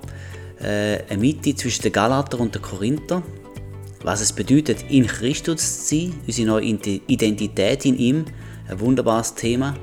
äh, 0.60 1.00
eine 1.10 1.20
Mitte 1.20 1.56
zwischen 1.56 1.84
den 1.84 1.92
Galater 1.92 2.40
und 2.40 2.56
den 2.56 2.62
Korinther, 2.62 3.22
was 4.04 4.22
es 4.22 4.34
bedeutet, 4.34 4.86
in 4.90 5.08
Christus 5.08 5.88
zu 5.88 5.96
sein, 5.96 6.14
unsere 6.28 6.48
neue 6.48 6.66
Identität 6.66 7.86
in 7.86 7.98
ihm, 7.98 8.26
ein 8.68 8.80
wunderbares 8.80 9.36
Thema. 9.36 9.76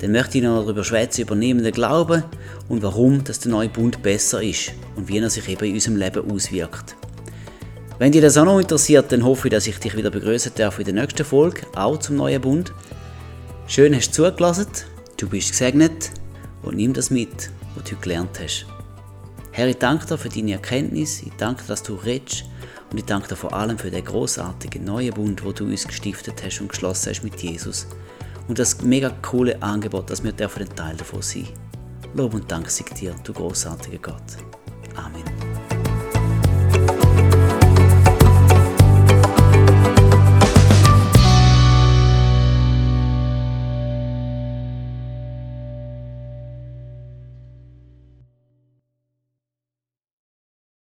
Dann 0.00 0.12
möchte 0.12 0.38
ich 0.38 0.44
noch 0.44 0.62
darüber 0.62 0.84
schwätzen, 0.84 1.22
übernehmenden 1.22 1.72
Glauben 1.72 2.22
und 2.68 2.82
warum 2.82 3.24
dass 3.24 3.40
der 3.40 3.50
neue 3.50 3.68
Bund 3.68 4.02
besser 4.02 4.42
ist 4.42 4.72
und 4.96 5.08
wie 5.08 5.18
er 5.18 5.30
sich 5.30 5.48
eben 5.48 5.64
in 5.64 5.74
unserem 5.74 5.96
Leben 5.96 6.30
auswirkt. 6.30 6.97
Wenn 7.98 8.12
dich 8.12 8.22
das 8.22 8.36
auch 8.36 8.44
noch 8.44 8.60
interessiert, 8.60 9.10
dann 9.10 9.24
hoffe 9.24 9.48
ich, 9.48 9.52
dass 9.52 9.66
ich 9.66 9.78
dich 9.80 9.96
wieder 9.96 10.10
begrüßen 10.10 10.52
darf 10.54 10.78
in 10.78 10.84
der 10.84 10.94
nächsten 10.94 11.24
Folge, 11.24 11.62
auch 11.74 11.98
zum 11.98 12.14
neuen 12.16 12.40
Bund. 12.40 12.72
Schön 13.66 13.94
hast 13.94 14.16
du 14.16 14.24
zugelassen 14.24 14.68
Du 15.16 15.28
bist 15.28 15.50
gesegnet 15.50 16.12
und 16.62 16.76
nimm 16.76 16.92
das 16.92 17.10
mit, 17.10 17.50
was 17.74 17.84
du 17.84 17.90
heute 17.90 17.96
gelernt 17.96 18.38
hast. 18.40 18.66
Herr, 19.50 19.66
ich 19.66 19.78
danke 19.78 20.06
dir 20.06 20.16
für 20.16 20.28
deine 20.28 20.52
Erkenntnis, 20.52 21.22
ich 21.22 21.32
danke 21.38 21.62
dir, 21.62 21.68
dass 21.68 21.82
du 21.82 21.96
redest 21.96 22.44
und 22.92 22.98
ich 22.98 23.04
danke 23.04 23.26
dir 23.26 23.36
vor 23.36 23.52
allem 23.52 23.76
für 23.76 23.90
den 23.90 24.04
großartigen 24.04 24.84
neuen 24.84 25.12
Bund, 25.12 25.44
wo 25.44 25.50
du 25.50 25.64
uns 25.64 25.84
gestiftet 25.84 26.40
hast 26.44 26.60
und 26.60 26.68
geschlossen 26.68 27.10
hast 27.10 27.24
mit 27.24 27.42
Jesus. 27.42 27.88
Und 28.46 28.60
das 28.60 28.80
mega 28.80 29.10
coole 29.22 29.60
Angebot, 29.60 30.08
dass 30.08 30.22
wir 30.22 30.30
dürfen 30.30 30.62
ein 30.62 30.76
Teil 30.76 30.96
davon 30.96 31.20
sein. 31.20 31.48
Lob 32.14 32.32
und 32.32 32.48
Dank 32.48 32.70
sei 32.70 32.84
dir, 32.94 33.12
du 33.24 33.32
großartiger 33.32 33.98
Gott. 33.98 34.36
Amen. 34.94 35.47